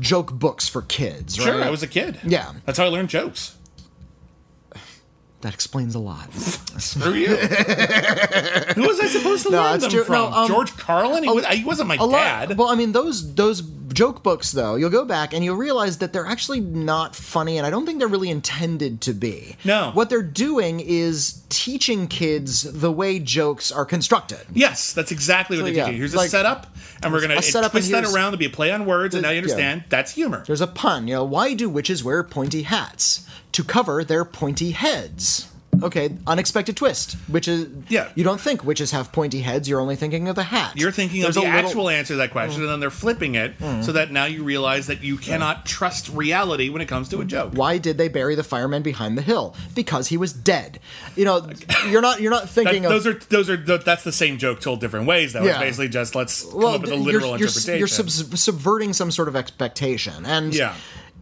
[0.00, 2.18] joke books for kids right Sure, I was a kid.
[2.24, 2.52] Yeah.
[2.66, 3.56] That's how I learned jokes.
[5.42, 6.32] that explains a lot
[6.78, 7.28] Screw you.
[7.36, 10.04] Who was I supposed to No, learn them true.
[10.04, 10.14] from?
[10.14, 11.24] No, um, George Carlin?
[11.24, 12.48] He, was, he wasn't my a dad.
[12.50, 13.60] lot well i mean those those
[13.92, 17.66] joke books, though, you'll go back and you'll realize that they're actually not funny, and
[17.66, 19.56] I don't think they're really intended to be.
[19.64, 19.90] No.
[19.94, 24.40] What they're doing is teaching kids the way jokes are constructed.
[24.52, 25.96] Yes, that's exactly what So, they yeah, do.
[25.96, 28.50] Here's a setup, and we're gonna a setup, twist and that around to be a
[28.50, 29.42] play on words, and now you Yeah.
[29.42, 30.44] understand that's humor.
[30.46, 33.26] There's a pun, you know, why do witches wear pointy hats?
[33.52, 35.46] To cover their pointy heads.
[35.82, 37.16] Okay, unexpected twist.
[37.28, 38.08] Witches, Yeah.
[38.14, 40.72] you don't think witches have pointy heads, you're only thinking of the hat.
[40.76, 42.64] You're thinking There's of the little- actual answer to that question, mm.
[42.64, 43.82] and then they're flipping it mm.
[43.82, 47.24] so that now you realize that you cannot trust reality when it comes to a
[47.24, 47.54] joke.
[47.54, 49.56] Why did they bury the fireman behind the hill?
[49.74, 50.78] Because he was dead.
[51.16, 51.48] You know,
[51.88, 54.60] you're not you're not That, thinking those are those are th- that's the same joke
[54.60, 55.32] told different ways.
[55.32, 55.58] Though it's Yeah.
[55.58, 57.78] basically just let's come up with a literal you're, interpretation.
[57.78, 60.74] You're sub- subverting some sort of expectation, and Yeah.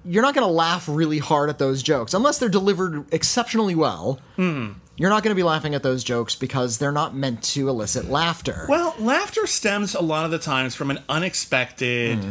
[0.05, 4.19] You're not going to laugh really hard at those jokes unless they're delivered exceptionally well.
[4.37, 4.73] Hmm.
[4.97, 8.11] You're not going to be laughing at those jokes because they're not meant to elicit
[8.11, 8.67] laughter.
[8.69, 12.31] Well, laughter stems a lot of the times from an unexpected Mm-hmm.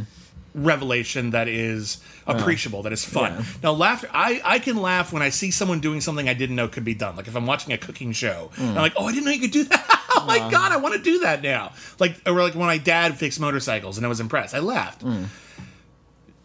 [0.65, 1.97] revelation that is
[2.27, 3.43] appreciable, that is fun.
[3.63, 6.67] Now, laughter, I, I can laugh when I see someone doing something I didn't know
[6.67, 7.15] could be done.
[7.15, 8.69] Like if I'm watching a cooking show, Mm.
[8.69, 9.85] I'm like, oh, I didn't know you could do that.
[10.15, 11.71] oh my God, I want to do that now.
[11.99, 15.03] Like, or like when my dad fixed motorcycles and I was impressed, I laughed.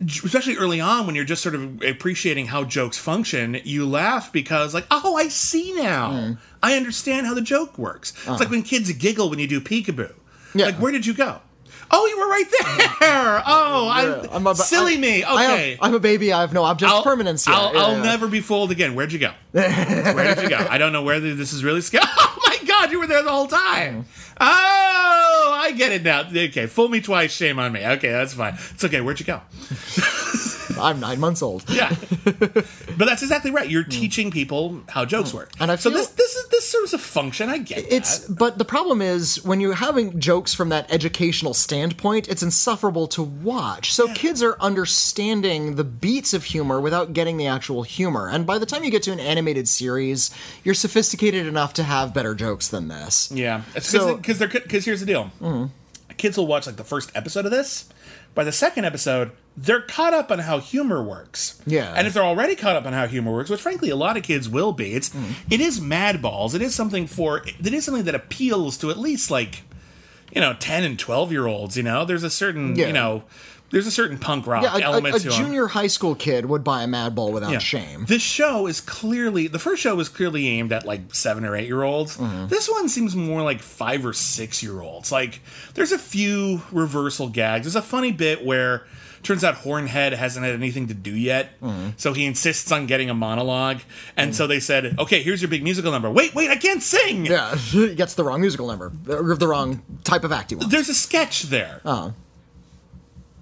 [0.06, 4.74] Especially early on when you're just sort of appreciating how jokes function, you laugh because,
[4.74, 6.10] like, oh, I see now.
[6.12, 6.38] Mm.
[6.62, 8.12] I understand how the joke works.
[8.26, 10.10] It's like when kids giggle when you do peekaboo.
[10.10, 10.52] Uh-huh.
[10.54, 10.66] Yeah.
[10.66, 11.40] Like, where did you go?
[11.90, 12.44] Oh, you were right
[13.00, 13.42] there.
[13.46, 15.22] Oh, I'm, I'm a- silly I- me.
[15.22, 15.78] I Okay.
[15.80, 16.32] I'm a baby.
[16.32, 17.54] I have no object I'll, permanence yet.
[17.54, 18.02] I'll, Yeah, I'll yeah.
[18.02, 18.94] never be fooled again.
[18.94, 19.32] Where'd you go?
[19.52, 20.56] Where did you go?
[20.58, 22.04] I don't know where the, this is really scary.
[22.84, 24.04] God, you were there the whole time.
[24.38, 26.28] Oh, I get it now.
[26.28, 27.86] Okay, fool me twice, shame on me.
[27.86, 28.58] Okay, that's fine.
[28.72, 29.00] It's okay.
[29.00, 29.40] Where'd you go?
[30.78, 31.64] I'm nine months old.
[31.68, 31.94] Yeah,
[32.24, 32.64] but
[32.98, 33.68] that's exactly right.
[33.68, 35.52] You're teaching people how jokes work.
[35.60, 37.48] And I so feel- this this is this serves a function.
[37.48, 38.34] I get It's that.
[38.38, 43.22] but the problem is when you're having jokes from that educational standpoint, it's insufferable to
[43.22, 43.92] watch.
[43.92, 48.28] So kids are understanding the beats of humor without getting the actual humor.
[48.28, 50.30] And by the time you get to an animated series,
[50.64, 53.30] you're sophisticated enough to have better jokes than this.
[53.32, 55.30] Yeah, it's So- because they're because here's the deal.
[55.40, 55.66] Mm-hmm.
[56.16, 57.88] Kids will watch like the first episode of this.
[58.34, 61.60] By the second episode, they're caught up on how humor works.
[61.66, 61.92] Yeah.
[61.96, 64.22] and if they're already caught up on how humor works, which frankly a lot of
[64.22, 65.14] kids will be, it's
[65.50, 66.54] it is mad balls.
[66.54, 69.62] It is something for it is something that appeals to at least like
[70.34, 71.76] you know ten and twelve year olds.
[71.76, 72.88] You know, there's a certain Yeah.
[72.88, 73.22] you know
[73.70, 75.44] there's a certain punk rock Yeah, a, element a, a to 'em.
[75.44, 77.58] junior high school kid would buy a Mad Ball without Yeah.
[77.58, 78.04] shame.
[78.06, 81.66] This show is clearly the first show was clearly aimed at like seven or eight
[81.66, 82.16] year olds.
[82.16, 82.48] Mm-hmm.
[82.48, 85.10] This one seems more like five or six year olds.
[85.12, 85.40] Like
[85.74, 87.64] there's a few reversal gags.
[87.66, 88.84] There's a funny bit where
[89.24, 91.90] turns out Hornhead hasn't had anything to do yet, Mm-hmm.
[91.96, 93.80] so he insists on getting a monologue.
[94.16, 97.26] And so they said, "Okay, here's your big musical number." Wait, wait, I can't sing.
[97.26, 100.70] Yeah, he gets the wrong musical number, or the wrong type of act he wants.
[100.72, 101.80] There's a sketch there.
[101.84, 102.14] Oh.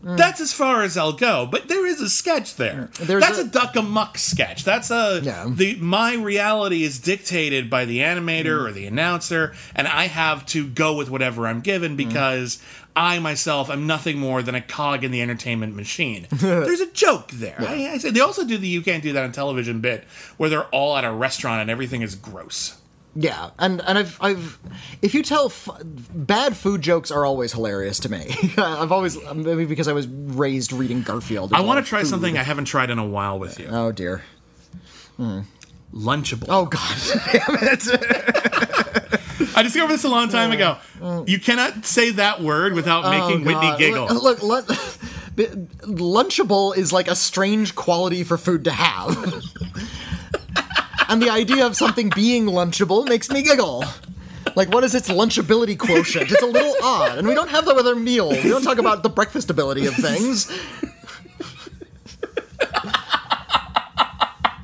[0.05, 0.17] Mm.
[0.17, 2.91] That's as far as I'll go, but there is a sketch there.
[2.93, 3.07] Mm.
[3.07, 4.65] There's That's a- a, Duck Amuck sketch.
[4.65, 5.47] That's a Yeah.
[5.49, 8.69] the my reality is dictated by the animator mm.
[8.69, 12.61] or the announcer, and I have to go with whatever I'm given because
[12.97, 16.27] I myself am nothing more than a cog in the entertainment machine.
[16.33, 17.57] There's a joke there.
[17.61, 20.05] I, I say they also do the you can't do that on television bit
[20.37, 22.77] where they're all at a restaurant and everything is gross.
[23.15, 24.59] Yeah, and and I've I've
[25.03, 28.35] if you tell f- bad food jokes are always hilarious to me.
[28.57, 31.53] I've always maybe because I was raised reading Garfield.
[31.53, 33.69] I want to try something I haven't tried in a while with you.
[33.71, 34.23] Oh dear.
[35.93, 36.47] Lunchable.
[36.49, 36.97] Oh god.
[37.33, 37.87] Damn it.
[39.57, 40.79] I discovered this a long time ago.
[41.27, 43.79] You cannot say that word without oh, making Witney Oh, God.
[43.79, 44.07] giggle.
[44.07, 49.43] Look, look lun- lunchable is like a strange quality for food to have.
[51.13, 53.85] And the idea of something being lunchable makes me giggle.
[54.57, 56.33] Like, what is its lunchability quotient?
[56.33, 58.43] It's a little odd, and we don't have that with our meals.
[58.43, 60.51] We don't talk about the breakfast ability of things.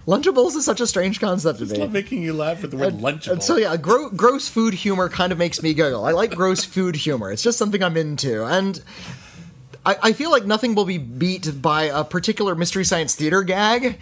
[0.07, 1.83] Lunchables is such a strange concept to me.
[1.83, 3.33] I'm making you laugh at the word lunchable.
[3.33, 6.07] And so yeah, gro- gross food humor kind of makes me giggle.
[6.07, 7.31] I like gross food humor.
[7.31, 8.83] It's just something I'm into, and
[9.87, 13.99] I, I feel like nothing will be beat by a particular mystery science theater gag,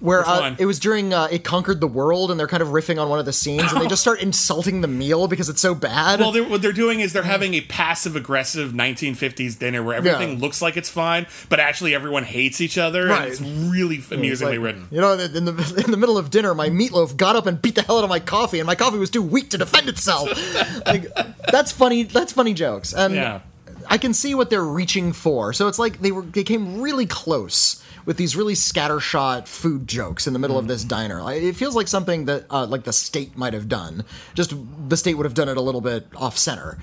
[0.00, 3.00] where uh, it was during uh, it conquered the world, and they're kind of riffing
[3.00, 5.74] on one of the scenes, and they just start insulting the meal because it's so
[5.74, 6.20] bad.
[6.20, 10.32] well, they're, what they're doing is they're having a passive aggressive 1950s dinner where everything
[10.34, 10.38] Yeah.
[10.38, 13.06] looks like it's fine, but actually everyone hates each other.
[13.06, 13.22] Right.
[13.22, 14.88] And it's really amusingly like, written.
[14.90, 17.74] You know, in the in the middle of dinner, my meatloaf got up and beat
[17.74, 20.28] the hell out of my coffee, and my coffee was too weak to defend itself.
[20.86, 21.06] like
[21.50, 22.04] that's funny.
[22.04, 23.40] That's funny jokes, and Yeah.
[23.88, 25.52] I can see what they're reaching for.
[25.52, 30.26] So it's like they were they came really close with these really scattershot food jokes
[30.26, 31.22] in the middle of this diner.
[31.32, 34.04] It feels like something that uh, like the state might have done.
[34.34, 34.54] Just
[34.88, 36.78] the state would have done it a little bit off center.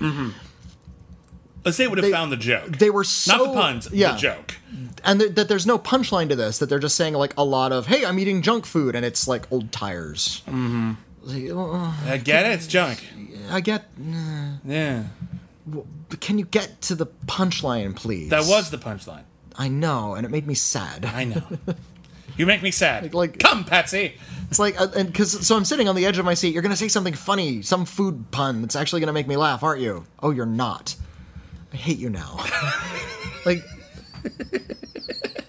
[1.64, 2.76] Let's say it would have They- found the joke.
[2.78, 4.12] they were not so- the puns, yeah.
[4.12, 4.54] the joke.
[5.04, 6.58] and th- that there's no punchline to this.
[6.58, 9.28] That they're just saying like a lot of "Hey, I'm eating junk food," and it's
[9.28, 10.42] like old tires.
[10.48, 10.92] Mm-hmm.
[12.08, 12.52] I get it.
[12.54, 13.04] It's junk.
[13.48, 13.84] I get.
[14.66, 15.31] Yeah, But
[16.20, 18.30] can you get to the punchline, please?
[18.30, 19.24] that was the punchline.
[19.56, 21.04] I know, and it made me sad.
[21.04, 21.42] I know.
[22.36, 23.14] you make me sad.
[23.14, 24.14] like- come, Patsy.
[24.48, 26.52] It's like, uh, and because so I'm sitting on the edge of my seat.
[26.52, 29.80] You're gonna say something funny, some food pun that's actually gonna make me laugh, aren't
[29.80, 30.04] you?
[30.22, 30.94] Oh, you're not.
[31.72, 32.36] I hate you now.
[33.46, 33.62] like,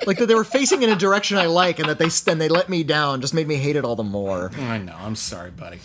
[0.07, 2.47] like that they were facing in a direction I like, and that they and they
[2.47, 4.51] let me down, just made me hate it all the more.
[4.57, 4.95] I know.
[4.97, 5.79] I'm sorry, buddy.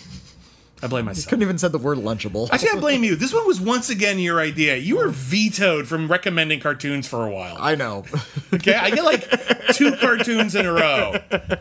[0.82, 1.28] I blame myself.
[1.28, 2.48] Couldn't even said the word lunchable.
[2.50, 3.16] Actually, I blame you.
[3.16, 4.76] This one was once again your idea.
[4.76, 7.56] You were vetoed from recommending cartoons for a while.
[7.58, 8.04] I know.
[8.50, 9.28] Okay, I get like
[9.74, 11.20] two cartoons in a row.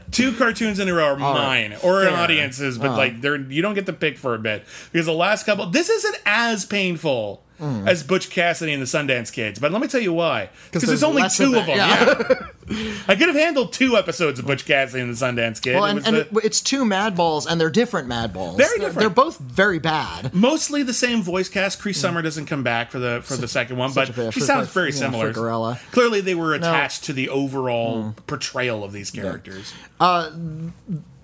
[0.09, 3.73] Two cartoons in a row are mine or an audience's, but like they're you don't
[3.73, 4.63] get to pick for a bit
[4.93, 5.65] because the last couple.
[5.65, 7.87] This isn't as painful hmm.
[7.87, 10.49] as Butch Cassidy and the Sundance Kids, but let me tell you why.
[10.65, 12.25] Because there's, there's only two of of it, them.
[12.29, 12.47] Yeah.
[12.69, 15.75] I could have handled two episodes of Butch Cassidy and the Sundance Kid.
[15.75, 18.57] Well, and, was and the- it's two Mad Balls, and they're different Mad Balls.
[18.57, 18.99] Very They're- different.
[18.99, 20.33] They're both very bad.
[20.33, 21.79] mostly the same voice cast.
[21.79, 21.95] Cree mm.
[21.95, 24.73] Summer doesn't come back for the for the second one, but such she sounds for-
[24.73, 25.31] very yeah, similar.
[25.31, 25.79] Gorilla.
[25.91, 28.15] Clearly, they were attached to the overall mm.
[28.27, 29.73] portrayal of these characters.
[29.99, 30.31] Uh,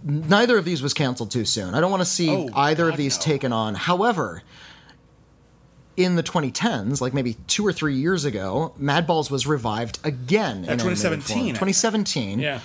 [0.03, 1.73] neither of these was canceled too soon.
[1.75, 3.21] I don't want to see Oh, either of these no.
[3.23, 3.75] taken on.
[3.75, 4.43] However,
[5.97, 10.57] in the 2010s, like maybe two or three years ago, Madballs was revived again.
[10.59, 12.39] in 2017, 2017.
[12.39, 12.59] Yeah.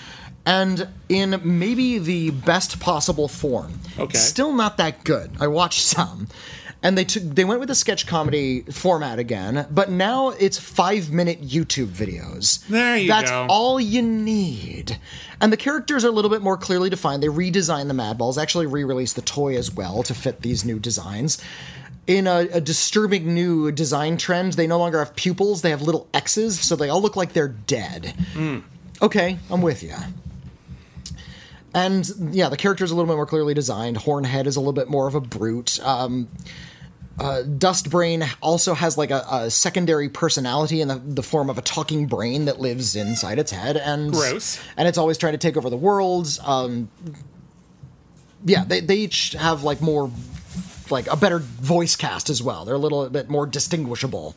[0.47, 3.81] And in maybe the best possible form.
[3.99, 4.17] Okay.
[4.17, 5.33] Still not that good.
[5.41, 6.29] I watched some.
[6.81, 11.11] And they took they went with the sketch comedy format again, but now it's five
[11.11, 12.65] minute YouTube videos.
[12.69, 13.49] There you That's go.
[13.51, 14.97] all you need.
[15.41, 17.21] And the characters are a little bit more clearly defined.
[17.21, 20.79] They redesigned the Madballs, actually re released the toy as well to fit these new
[20.79, 21.43] designs.
[22.09, 26.09] In a, a disturbing new design trend, they no longer have pupils, they have little
[26.15, 28.15] X's, so they all look like they're dead.
[29.03, 29.95] Okay, I'm with you.
[31.75, 33.99] And yeah, the character's a little bit more clearly designed.
[33.99, 35.79] Hornhead is a little bit more of a brute.
[35.85, 36.29] Um,
[37.21, 41.63] uh, Dustbrain also has like a, a secondary personality in the, the form of a
[41.63, 44.59] talking brain that lives inside its head, and Gross.
[44.77, 46.39] And it's always trying to take over the world.
[46.45, 46.89] Um,
[48.45, 50.11] yeah, they they each have like more
[50.91, 52.65] like a better voice cast as well.
[52.65, 54.35] They're a little bit more distinguishable.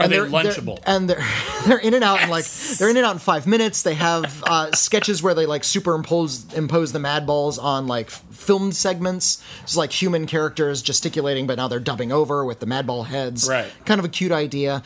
[0.00, 0.76] Are they they're- lunchable?
[0.84, 1.24] they're- and they're
[1.66, 3.82] they're in and out in like they're in and out in five minutes.
[3.82, 8.22] They have uh, sketches where they like superimpose impose the mad balls on like f-
[8.30, 9.42] filmed segments.
[9.64, 13.48] It's like human characters gesticulating, but now they're dubbing over with the mad ball heads.
[13.48, 13.70] Right.
[13.86, 14.82] Kind of a cute idea.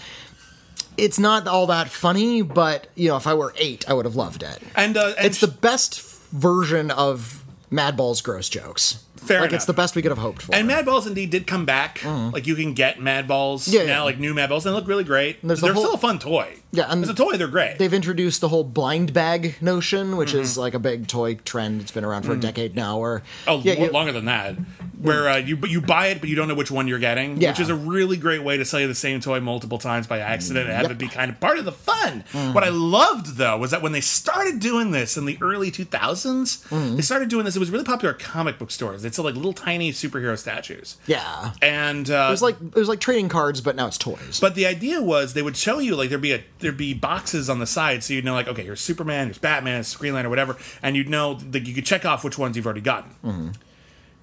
[0.97, 4.17] It's not all that funny, but you know, if I were eight, I would have
[4.17, 4.59] loved it.
[4.77, 6.01] and uh, and It's the best
[6.33, 9.05] version of Madball's gross jokes.
[9.23, 9.59] Fair like enough.
[9.59, 10.55] it's the best we could have hoped for.
[10.55, 12.03] And Mad Balls indeed did come back.
[12.05, 13.75] Like you can get Mad Balls Mm-hmm.
[13.77, 14.03] Yeah, now, yeah.
[14.03, 14.66] like new Mad Balls.
[14.66, 15.39] And they look really great.
[15.47, 16.57] there's the They're whole- still a fun toy.
[16.75, 17.79] Yeah, and as a toy, they're great.
[17.79, 20.61] They've introduced the whole blind bag notion, which is Mm-hmm.
[20.61, 21.83] like a big toy trend.
[21.83, 22.99] It's been around for a decade now.
[22.99, 23.25] or Mm.
[23.47, 24.57] Oh, yeah, lo- you- longer than that.
[25.01, 27.51] Where uh, you you buy it, but you don't know which one you're getting, Yeah.
[27.51, 30.20] which is a really great way to sell you the same toy multiple times by
[30.20, 32.23] accident and have it be kind of part of the fun.
[32.33, 32.55] Mm.
[32.55, 36.62] What I loved though was that when they started doing this in the early 2000s,
[36.70, 36.97] Mm.
[36.97, 37.57] they started doing this.
[37.57, 39.03] It was really popular at comic book stores.
[39.03, 42.89] They'd sell like little tiny superhero statues, yeah, and uh, it was like it was
[42.89, 44.39] like trading cards, but now it's toys.
[44.41, 47.49] But the idea was they would show you like there'd be a there'd be boxes
[47.51, 50.27] on the side, so you'd know like okay, here's Superman, here's Batman, here's Green Lantern,
[50.29, 53.53] or whatever, and you'd know that you could check off which ones you've already gotten.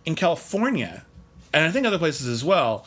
[0.06, 1.06] In California,
[1.54, 2.86] and I think other places as well,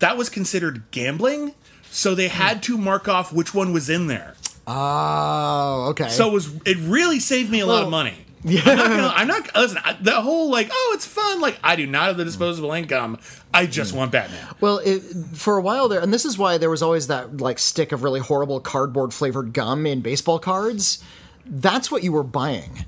[0.00, 1.54] that was considered gambling,
[1.90, 4.34] so they had to mark off which one was in there.
[4.66, 6.08] oh, okay.
[6.08, 8.23] So it was it really saved me a lot of money.
[8.44, 8.60] Yeah.
[8.66, 9.78] I'm not, gonna, I'm not listen.
[9.82, 11.40] I, the whole like, oh, it's fun.
[11.40, 13.18] Like, I do not have the disposable income.
[13.54, 13.98] I just mm.
[13.98, 14.46] want Batman.
[14.60, 15.00] Well, it,
[15.32, 18.02] for a while there, and this is why there was always that like stick of
[18.02, 21.02] really horrible cardboard flavored gum in baseball cards.
[21.46, 22.84] That's what you were buying.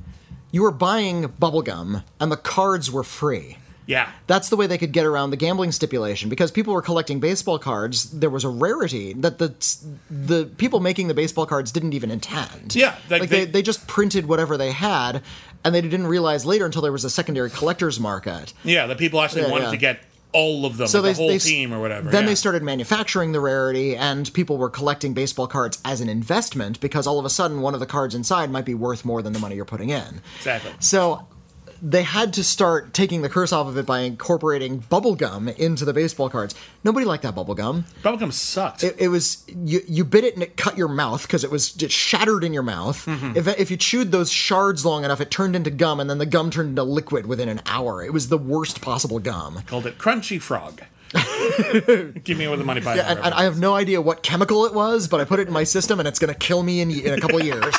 [0.52, 3.58] You were buying bubble gum, and the cards were free.
[3.86, 4.10] Yeah.
[4.26, 7.58] That's the way they could get around the gambling stipulation because people were collecting baseball
[7.58, 8.10] cards.
[8.10, 9.54] There was a rarity that the
[10.10, 12.74] the people making the baseball cards didn't even intend.
[12.74, 15.22] Yeah, like like, they, they- they just printed whatever they had,
[15.64, 18.52] and they didn't realize later until there was a secondary collector's market.
[18.64, 19.70] Yeah, the people actually Yeah, wanted yeah.
[19.70, 20.00] to get
[20.32, 22.10] all of them, So they, the whole they team or whatever.
[22.10, 22.30] Then yeah.
[22.30, 27.06] they started manufacturing the rarity, and people were collecting baseball cards as an investment because
[27.06, 29.38] all of a sudden one of the cards inside might be worth more than the
[29.38, 30.20] money you're putting in.
[30.38, 30.72] Exactly.
[30.80, 31.26] So
[31.82, 35.92] they had to start taking the curse off of it by incorporating bubblegum into the
[35.92, 36.54] baseball cards.
[36.84, 37.84] Nobody liked that bubblegum.
[38.02, 38.84] Bubblegum sucked.
[38.84, 41.80] It, it was you, you bit it and it cut your mouth because it was
[41.82, 43.04] it shattered in your mouth.
[43.06, 43.36] Mm-hmm.
[43.36, 46.26] If if you chewed those shards long enough, it turned into gum, and then the
[46.26, 48.02] gum turned into liquid within an hour.
[48.02, 49.62] It was the worst possible gum.
[49.66, 50.82] Called it Crunchy Frog.
[52.24, 52.98] Give me with the money pie.
[52.98, 55.52] And, and I have no idea what chemical it was, but I put it in
[55.52, 57.74] my system, and it's going to kill me in, in a couple years.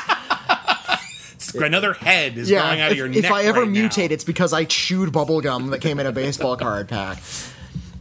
[1.54, 3.24] Another head is growing out if, of your if neck.
[3.24, 3.88] If I ever right now.
[3.88, 7.18] mutate, it's because I chewed bubble gum that came in a baseball card pack.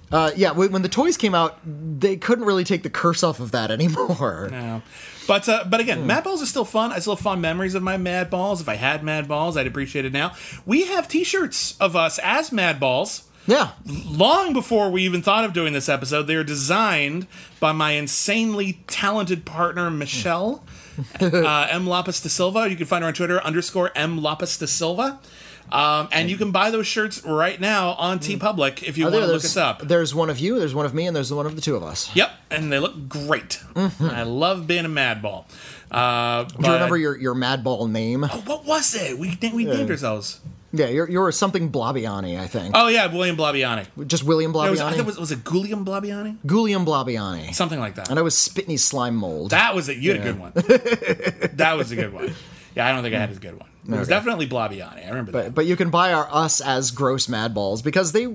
[0.10, 3.52] Uh, yeah, when, the toys came out, they couldn't really take the curse off of
[3.52, 4.48] that anymore.
[4.50, 4.82] No.
[5.28, 6.08] But uh, but again, Hmm.
[6.08, 6.94] Mad Balls is still fun.
[6.94, 8.62] I still have fond memories of my Mad Balls.
[8.62, 10.34] If I had Mad Balls, I'd appreciate it now.
[10.66, 13.24] We have T-shirts of us as Mad Balls.
[13.46, 17.28] Yeah, Long before we even thought of doing this episode, they are designed
[17.62, 20.66] by my insanely talented partner Michelle
[21.22, 22.70] uh, M Lopez de Silva.
[22.70, 25.20] You can find her on Twitter underscore M Lopez de Silva.
[25.70, 29.26] Um, and you can buy those shirts right now on TeePublic if you Oh, want
[29.26, 29.82] to look us up.
[29.82, 31.84] there's one of you, there's one of me, and there's one of the two of
[31.84, 32.16] us.
[32.16, 33.60] Yep, and they look great.
[33.76, 35.44] I love being a Madball.
[35.92, 38.24] Uh, Do you remember your, your Madball name?
[38.24, 39.20] what was it?
[39.20, 40.40] We we named ourselves.
[40.78, 42.72] Yeah, you're, you're something Blobbiani, I think.
[42.76, 43.86] Oh yeah, William Blobbiani.
[44.08, 44.90] Just William No, it was, I Blobbiani?
[44.92, 46.38] think it was, was it Gulliam Blobbiani?
[46.46, 47.54] Guliam Blobbiani.
[47.54, 48.10] Something like that.
[48.10, 49.52] And I was Spitney Slime Mold.
[49.52, 49.98] That was it.
[49.98, 50.52] You had a good one.
[51.56, 52.34] that was a good one.
[52.78, 53.68] Yeah, I don't think I had as good one.
[53.90, 55.06] It was definitely Blobbiani.
[55.06, 55.56] I remember that.
[55.56, 58.28] but you can buy our us as gross madballs because they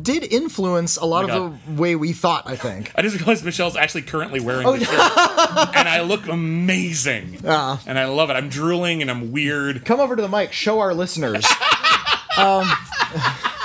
[0.00, 2.48] did influence a lot Oh of the way we thought.
[2.48, 2.92] I think.
[2.94, 7.40] I just realized Michelle's actually currently wearing Oh, the shirt, and I look amazing.
[7.44, 8.34] And I love it.
[8.34, 9.84] I'm drooling and I'm weird.
[9.84, 10.52] Come over to the mic.
[10.52, 11.44] Show our listeners.
[12.38, 12.68] um,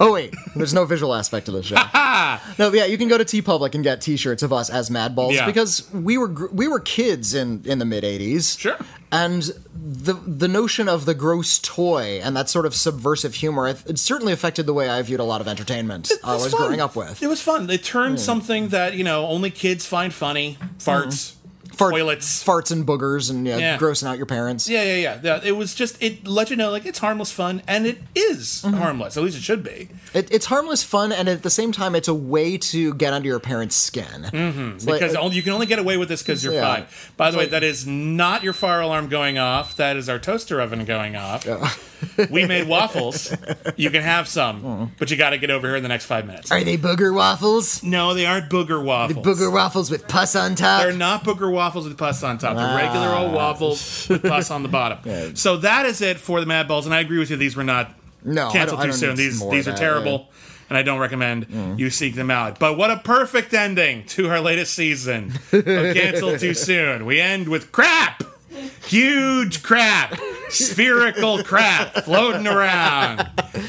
[0.00, 1.74] oh wait, there's no visual aspect to the show.
[2.58, 5.46] no, yeah, you can go to TeePublic and get T-shirts of us as madballs Yeah.
[5.46, 8.58] because we were gr- we were kids in in the mid '80s.
[8.58, 8.76] Sure.
[9.10, 9.42] And
[9.74, 13.98] the the notion of the gross toy and that sort of subversive humor, it, it
[13.98, 16.62] certainly affected the way I viewed a lot of entertainment I was was fun.
[16.62, 17.22] growing up with.
[17.22, 17.66] It was fun.
[17.66, 18.22] They turned hmm.
[18.22, 20.58] something that you know only kids find funny.
[20.78, 21.41] Farts, hmm.
[21.72, 22.44] Fart- toilets.
[22.44, 23.78] farts and boogers, and yeah, Yeah.
[23.78, 24.68] grossing out your parents.
[24.68, 25.40] Yeah, yeah, yeah, yeah.
[25.44, 28.76] It was just it let you know like it's harmless fun, and it is Mm-hmm.
[28.76, 29.16] harmless.
[29.16, 29.88] At least it should be.
[30.14, 33.28] It, it's harmless fun, and at the same time, it's a way to get under
[33.28, 34.04] your parents' skin.
[34.32, 34.86] Mm-hmm.
[34.86, 36.62] Because only, you can only get away with this because you're Yeah.
[36.76, 37.12] five.
[37.16, 39.76] By the way, that is not your fire alarm going off.
[39.76, 41.46] That is our toaster oven going off.
[42.30, 43.34] we made waffles.
[43.76, 46.26] You can have some, but you got to get over here in the next five
[46.26, 46.50] minutes.
[46.50, 47.82] Are they booger waffles?
[47.82, 49.24] No, they aren't booger waffles.
[49.24, 50.82] The booger waffles with pus on top.
[50.82, 52.56] They're not booger waffles with pus on top.
[52.56, 53.22] They're regular Ah.
[53.22, 54.98] old waffles with pus on the bottom.
[55.36, 57.36] So that is it for the Mad Balls, and I agree with you.
[57.36, 57.94] These were not
[58.24, 59.16] No, canceled too soon.
[59.16, 60.28] These these are that, terrible,
[60.68, 61.46] and I don't recommend
[61.78, 62.58] you seek them out.
[62.58, 67.04] But what a perfect ending to our latest season of Canceled Too Soon.
[67.06, 68.22] We end with crap.
[68.86, 70.18] Huge crap,
[70.50, 73.26] spherical crap floating around.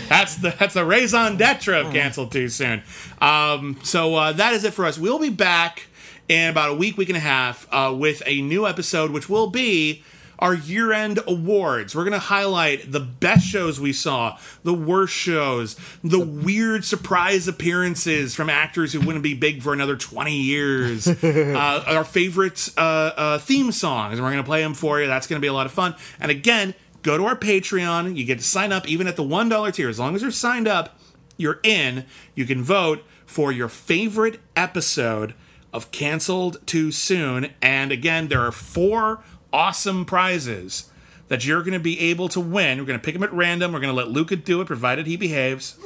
[0.10, 2.84] That's the that's the raison d'etre of canceled too soon.
[3.22, 4.98] Um, so uh, that is it for us.
[4.98, 5.88] We'll be back
[6.28, 9.48] in about a week, week and a half uh, with a new episode, which will
[9.48, 10.04] be
[10.40, 11.96] our year-end awards.
[11.96, 17.48] We're going to highlight the best shows we saw, the worst shows, the weird surprise
[17.48, 22.82] appearances from actors who wouldn't be big for another 20 years, uh, our favorite uh,
[23.16, 25.08] uh, theme songs, and we're going to play them for you.
[25.08, 25.96] That's going to be a lot of fun.
[26.20, 28.18] And again, go to our Patreon.
[28.18, 29.88] You get to sign up even at the $1 tier.
[29.88, 31.00] As long as you're signed up,
[31.38, 32.06] you're in.
[32.36, 35.34] You can vote for your favorite episode
[35.74, 37.50] of Canceled Too Soon.
[37.62, 40.90] And again, there are four awesome prizes
[41.28, 42.78] that you're going to be able to win.
[42.80, 43.74] We're going to pick them at random.
[43.74, 45.78] We're going to let Luca do it, provided he behaves.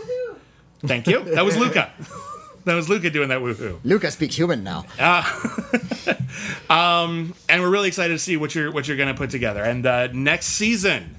[0.80, 1.24] Thank you.
[1.24, 1.92] That was Luca.
[2.66, 3.80] That was Luca doing that woohoo.
[3.86, 4.86] Luca speaks human now.
[6.70, 9.64] and we're really excited to see what you're what you're going to put together.
[9.64, 11.16] And uh, next season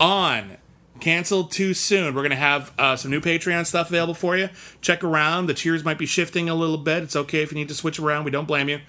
[0.00, 0.56] on
[1.04, 4.48] canceled too soon, we're going to have uh, some new Patreon stuff available for you.
[4.80, 5.46] Check around.
[5.46, 7.02] The tiers might be shifting a little bit.
[7.02, 8.24] It's okay if you need to switch around.
[8.24, 8.80] We don't blame you.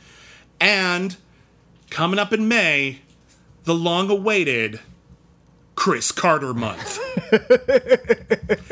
[0.61, 1.17] And
[1.89, 3.01] coming up in May,
[3.65, 4.79] the long-awaited
[5.75, 6.99] Chris Carter month.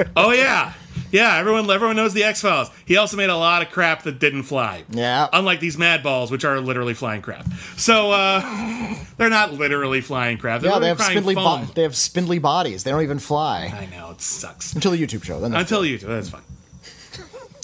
[0.16, 0.72] oh yeah.
[1.14, 2.70] Yeah, everyone everyone knows the X Files.
[2.86, 4.84] He also made a lot of crap that didn't fly.
[4.90, 5.28] Yeah.
[5.32, 7.46] Unlike these mad balls, which are literally flying crap.
[7.78, 8.42] So uh
[9.18, 10.62] they're not literally flying crap.
[10.62, 12.84] They're Yeah, they have spindly bo- they have spindly bodies.
[12.84, 14.74] They don't even fly I know, it sucks.
[14.74, 15.40] until the YouTube show.
[15.40, 16.42] Then Until you do, that's fine.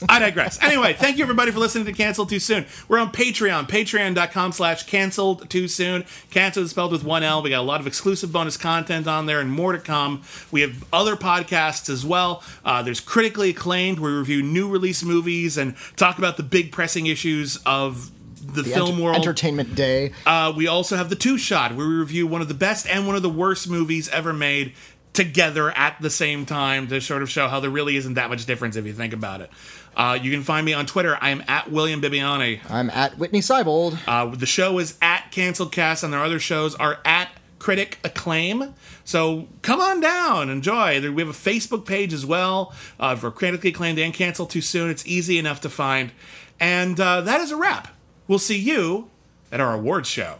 [0.08, 0.62] I digress.
[0.62, 2.66] Anyway, thank you everybody for listening to Cancel Too Soon.
[2.88, 6.06] We're on Patreon, patreon.com slash canceled too soon.
[6.32, 7.42] Cancelled is spelled with one L.
[7.42, 10.22] We got a lot of exclusive bonus content on there and more to come.
[10.52, 12.44] We have other podcasts as well.
[12.64, 16.72] Uh, there's critically acclaimed where we review new release movies and talk about the big
[16.72, 19.18] pressing issues of the, the film enter- world.
[19.18, 20.14] entertainment day.
[20.26, 23.06] Uh, we also have the Two Shot, where we review one of the best and
[23.06, 24.74] one of the worst movies ever made
[25.14, 28.46] together at the same time to sort of show how there really isn't that much
[28.46, 29.50] difference if you think about it.
[29.96, 31.18] Uh, you can find me on Twitter.
[31.20, 32.60] I am at William Bibbiani.
[32.70, 33.98] I'm at Witney Seibold.
[34.08, 37.30] Uh, the show is at Canceled Cast, and their other shows are at
[37.60, 38.74] critic acclaim.
[39.04, 41.02] So come on down, enjoy.
[41.12, 44.90] We have a Facebook page as well uh, for critically acclaimed and canceled too soon.
[44.90, 46.12] It's easy enough to find.
[46.60, 47.90] And uh, that is a wrap.
[48.28, 49.10] We'll see you
[49.52, 50.38] at our awards show.